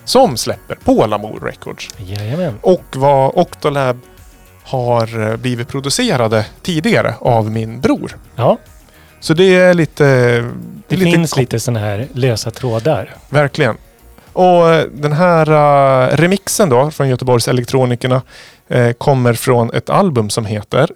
[0.05, 1.89] Som släpper på Lamour Records.
[1.97, 2.59] Jajamän.
[2.61, 3.99] Och vad Octolab
[4.63, 8.17] har eh, blivit producerade tidigare av min bror.
[8.35, 8.57] Ja,
[9.19, 10.03] Så det är lite...
[10.87, 13.15] det, är finns lite sådana här lösa trådar.
[13.29, 13.77] Verkligen.
[14.33, 18.21] Och eh, den här eh, remixen då från Göteborgs elektronikerna
[18.67, 20.89] eh, kommer från ett album som heter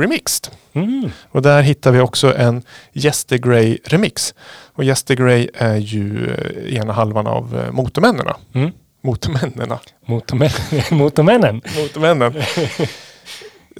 [0.00, 0.52] Remixed.
[0.72, 1.10] Mm.
[1.30, 2.62] Och där hittar vi också en
[2.92, 4.34] Jester Grey remix.
[4.74, 8.26] Och Jester Grey är ju eh, ena halvan av eh, Motormännen.
[8.54, 8.70] Mm.
[9.02, 9.72] Motormännen.
[10.06, 11.60] Motormän- Motormännen.
[11.76, 12.34] Motormännen.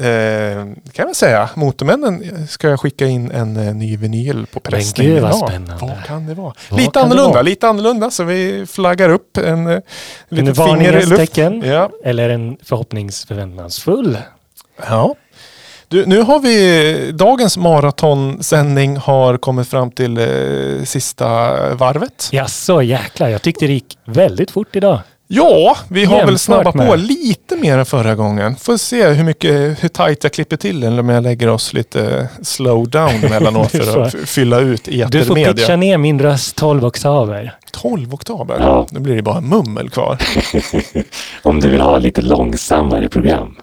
[0.01, 1.51] Eh, kan jag säga.
[1.55, 5.77] Motormännen ska jag skicka in en eh, ny vinyl på pressning gud, vad spännande.
[5.87, 6.55] Vad kan det vara?
[6.71, 7.43] Vad lite annorlunda, vara?
[7.43, 8.11] lite annorlunda.
[8.11, 9.79] Så vi flaggar upp en, eh,
[10.29, 11.63] En varningens tecken.
[11.65, 11.91] Ja.
[12.05, 14.19] Eller en förhoppningsförväntansfull.
[14.89, 15.15] ja.
[15.89, 21.27] Du, nu har vi dagens maratonsändning har kommit fram till eh, sista
[21.75, 22.29] varvet.
[22.33, 23.29] Jaså, jäklar.
[23.29, 25.01] Jag tyckte det gick väldigt fort idag.
[25.29, 28.57] Ja, vi har väl Jämfört snabbat på med- lite mer än förra gången.
[28.57, 32.29] Får se hur mycket, hur tajt jag klipper till eller om jag lägger oss lite
[32.43, 35.53] slow down emellanåt för att fylla ut Du får etermedia.
[35.55, 37.55] pitcha ner min röst 12 oktaver.
[37.73, 38.57] 12 oktaver.
[38.61, 38.87] Ja.
[38.91, 40.19] Nu blir det bara mummel kvar.
[41.43, 43.57] Om du vill ha lite långsammare program.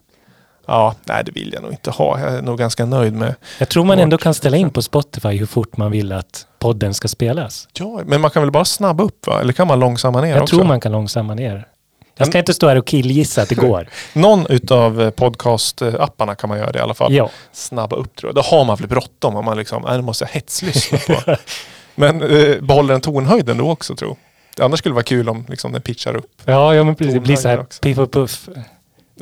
[0.68, 2.19] Ja, nej det vill jag nog inte ha.
[2.19, 3.35] Jag är nog ganska nöjd med.
[3.60, 6.94] Jag tror man ändå kan ställa in på Spotify hur fort man vill att podden
[6.94, 7.68] ska spelas.
[7.73, 9.41] Ja, men man kan väl bara snabba upp va?
[9.41, 10.56] Eller kan man långsamma ner Jag också?
[10.56, 11.68] tror man kan långsamma ner.
[12.15, 13.88] Jag ska inte stå här och killgissa att det går.
[14.14, 17.14] Någon utav eh, podcast-apparna kan man göra det i alla fall.
[17.14, 17.30] Ja.
[17.52, 18.35] Snabba upp tror jag.
[18.35, 21.35] Då har man väl bråttom om man liksom, nej nu måste jag hetslyssna på.
[21.95, 24.15] Men eh, behåller den tonhöjden då också tror.
[24.60, 26.41] Annars skulle det vara kul om liksom, den pitchar upp.
[26.45, 27.14] Ja, ja men precis.
[27.14, 28.49] Det blir så här piff och puff.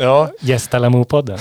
[0.02, 1.40] Ja, Gästa Lamour-podden.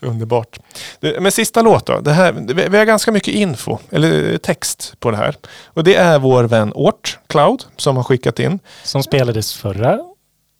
[0.00, 0.58] underbart.
[1.00, 2.00] Men sista låt då.
[2.00, 2.32] Det här,
[2.68, 5.36] vi har ganska mycket info, eller text på det här.
[5.66, 8.58] Och det är vår vän Ort Cloud som har skickat in.
[8.82, 9.98] Som spelades förra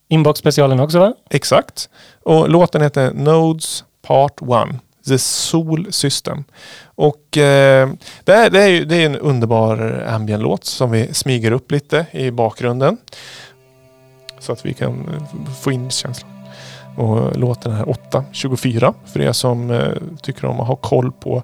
[0.09, 1.15] inbox-specialen också va?
[1.31, 1.89] Exakt.
[2.23, 4.49] Och låten heter Nodes Part 1.
[5.07, 6.45] The Soul System.
[6.85, 7.91] Och eh,
[8.24, 12.31] det, är, det, är, det är en underbar ambient-låt som vi smyger upp lite i
[12.31, 12.97] bakgrunden.
[14.39, 16.31] Så att vi kan eh, få in känslan.
[16.97, 19.81] Och låten är 8.24 för er som eh,
[20.23, 21.43] tycker om att ha koll på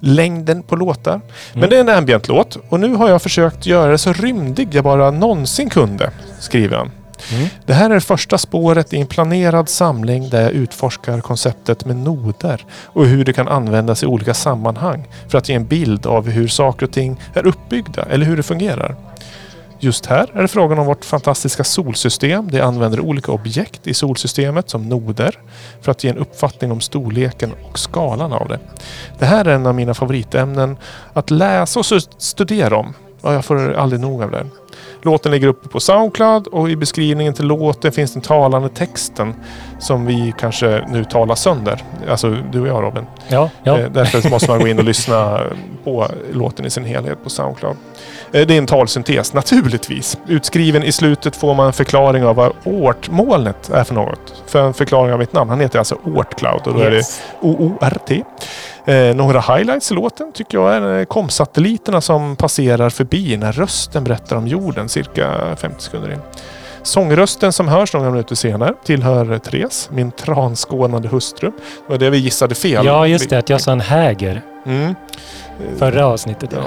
[0.00, 1.20] längden på låtar.
[1.54, 4.84] Men det är en ambient-låt och nu har jag försökt göra det så rymdig jag
[4.84, 6.10] bara någonsin kunde,
[6.40, 6.90] skriver han.
[7.32, 7.48] Mm.
[7.66, 11.96] Det här är det första spåret i en planerad samling där jag utforskar konceptet med
[11.96, 16.28] noder och hur det kan användas i olika sammanhang för att ge en bild av
[16.28, 18.96] hur saker och ting är uppbyggda eller hur det fungerar.
[19.80, 22.48] Just här är det frågan om vårt fantastiska solsystem.
[22.50, 25.38] Det använder olika objekt i solsystemet som noder
[25.80, 28.58] för att ge en uppfattning om storleken och skalan av det.
[29.18, 30.76] Det här är en av mina favoritämnen
[31.12, 32.94] att läsa och stu- studera om.
[33.22, 34.46] Ja, jag får aldrig nog av det.
[35.02, 39.34] Låten ligger uppe på Soundcloud och i beskrivningen till låten finns den talande texten
[39.78, 41.82] som vi kanske nu talar sönder.
[42.08, 43.06] Alltså du och jag Robin.
[43.28, 43.78] Ja, ja.
[43.78, 45.40] Eh, Därför måste man gå in och lyssna
[45.84, 47.76] på låten i sin helhet på Soundcloud.
[48.32, 50.18] Eh, Det är en talsyntes, naturligtvis.
[50.28, 54.42] Utskriven i slutet får man en förklaring av vad Oort-molnet är för något.
[54.46, 55.50] För en förklaring av mitt namn.
[55.50, 57.02] Han heter alltså Oort-Cloud och då är det.
[57.40, 58.10] OORT.
[58.84, 64.04] Eh, några highlights i låten tycker jag är eh, komsatelliterna som passerar förbi när rösten
[64.04, 66.20] berättar om jorden cirka 50 sekunder in.
[66.82, 71.50] Sångrösten som hörs några minuter senare tillhör Therese, min transkånade hustru.
[71.86, 72.86] Det var det vi gissade fel.
[72.86, 73.38] ja, just det.
[73.38, 74.94] Att jag sa en häger Mm.
[75.78, 76.50] förra avsnittet.
[76.52, 76.62] Ja.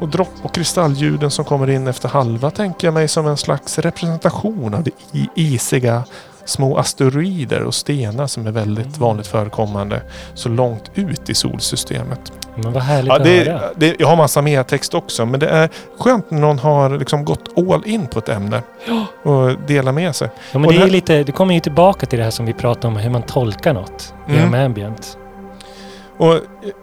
[0.00, 3.78] Och dropp och kristallljuden som kommer in efter halva tänker jag mig som en slags
[3.78, 4.90] representation av de
[5.34, 6.02] isiga
[6.44, 10.02] små asteroider och stenar som är väldigt vanligt förekommande
[10.34, 12.32] så långt ut i solsystemet.
[12.56, 13.60] Men vad härligt Ja, att det, höra.
[13.76, 15.68] det, jag har massa mer text också men det är
[15.98, 18.62] skönt när någon har liksom gått all in på ett ämne
[19.22, 20.28] och delar med sig.
[20.52, 22.30] Ja, men och det, det är här- lite, det kommer ju tillbaka till det här
[22.30, 24.38] som vi pratade om, hur man tolkar något Mm.
[24.40, 25.18] genom ambient.
[26.18, 26.34] Och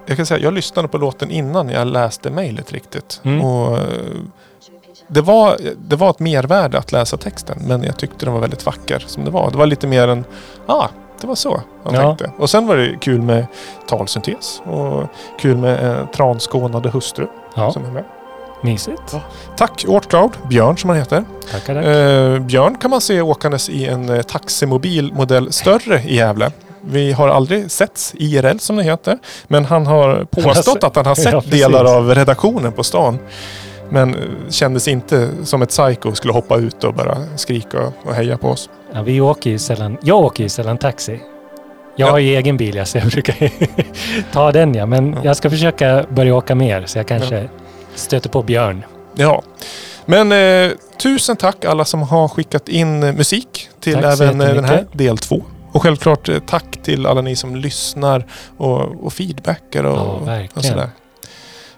[0.05, 3.21] jag kan säga, jag lyssnade på låten innan jag läste mejlet riktigt.
[3.23, 3.41] Mm.
[3.45, 3.83] Och eh,
[5.07, 8.65] det, var, det var ett mervärde att läsa texten men jag tyckte den var väldigt
[8.65, 9.51] vacker som det var.
[9.51, 10.25] Det var lite mer en,
[10.65, 10.87] ah,
[11.21, 12.01] det var så han Ja.
[12.01, 12.31] tänkte.
[12.37, 13.45] Och sen var det kul med
[13.87, 15.03] talsyntes och
[15.39, 18.03] kul med eh, transkånade hustru Ja, som är med.
[18.63, 19.15] mysigt.
[19.57, 21.23] Tack Ortcloud, Björn som han heter.
[21.51, 21.85] Tackar, tack.
[21.85, 26.51] Eh, Björn kan man se åkandes i en eh, taximobil modell större i Gävle.
[26.85, 29.17] Vi har aldrig setts IRL som det heter.
[29.47, 33.19] Men han har påstått att han har sett Ja, delar av redaktionen på stan.
[33.89, 38.13] Men eh, kändes inte som ett psycho och skulle hoppa ut och bara skrika och
[38.13, 38.69] heja på oss.
[38.93, 41.19] Ja, vi åker ju sällan, jag åker ju sällan taxi.
[41.95, 42.11] Jag Ja.
[42.11, 43.49] har ju egen bil, ja, så jag brukar
[44.33, 44.85] ta den ja.
[44.85, 45.19] Men Ja.
[45.23, 47.49] jag ska försöka börja åka mer så jag kanske
[47.95, 48.83] stöter på Björn.
[49.15, 49.41] Ja.
[50.05, 50.71] Men eh,
[51.01, 55.17] tusen tack alla som har skickat in musik till Tack även eh, den här del
[55.17, 55.41] två.
[55.71, 58.25] Och självklart eh, tack till alla ni som lyssnar
[58.57, 60.89] och, och feedbackar och, Ja, och sådär.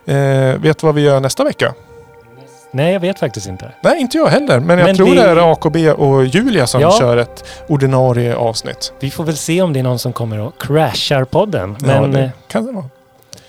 [0.06, 1.74] Eh, vet du vad vi gör nästa vecka?
[2.72, 3.72] Nej, jag vet faktiskt inte.
[3.84, 4.60] Nej, inte jag heller.
[4.60, 6.98] Men jag Men tror vi- det är AKB och Julia som Ja.
[7.00, 8.94] kör ett ordinarie avsnitt.
[9.00, 11.78] Vi får väl se om det är någon som kommer och crashar podden.
[11.80, 12.86] Ja, Men det eh, kan det vara.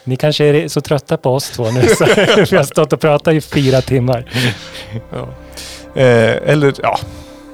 [0.04, 2.04] ni kanske är så trötta på oss två nu så
[2.50, 4.30] vi har stått och pratat i fyra timmar.
[5.12, 5.28] Ja.
[6.02, 6.98] Eh, eller ja,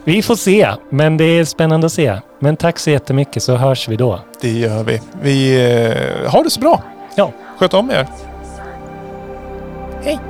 [0.04, 2.20] Vi får se, men det är spännande att se.
[2.38, 4.20] Men tack så jättemycket så hörs vi då.
[4.40, 5.00] det gör vi.
[5.22, 6.82] Vi eh, har det så bra.
[7.14, 7.32] Ja.
[7.58, 8.06] Sköt om er.
[10.04, 10.29] largest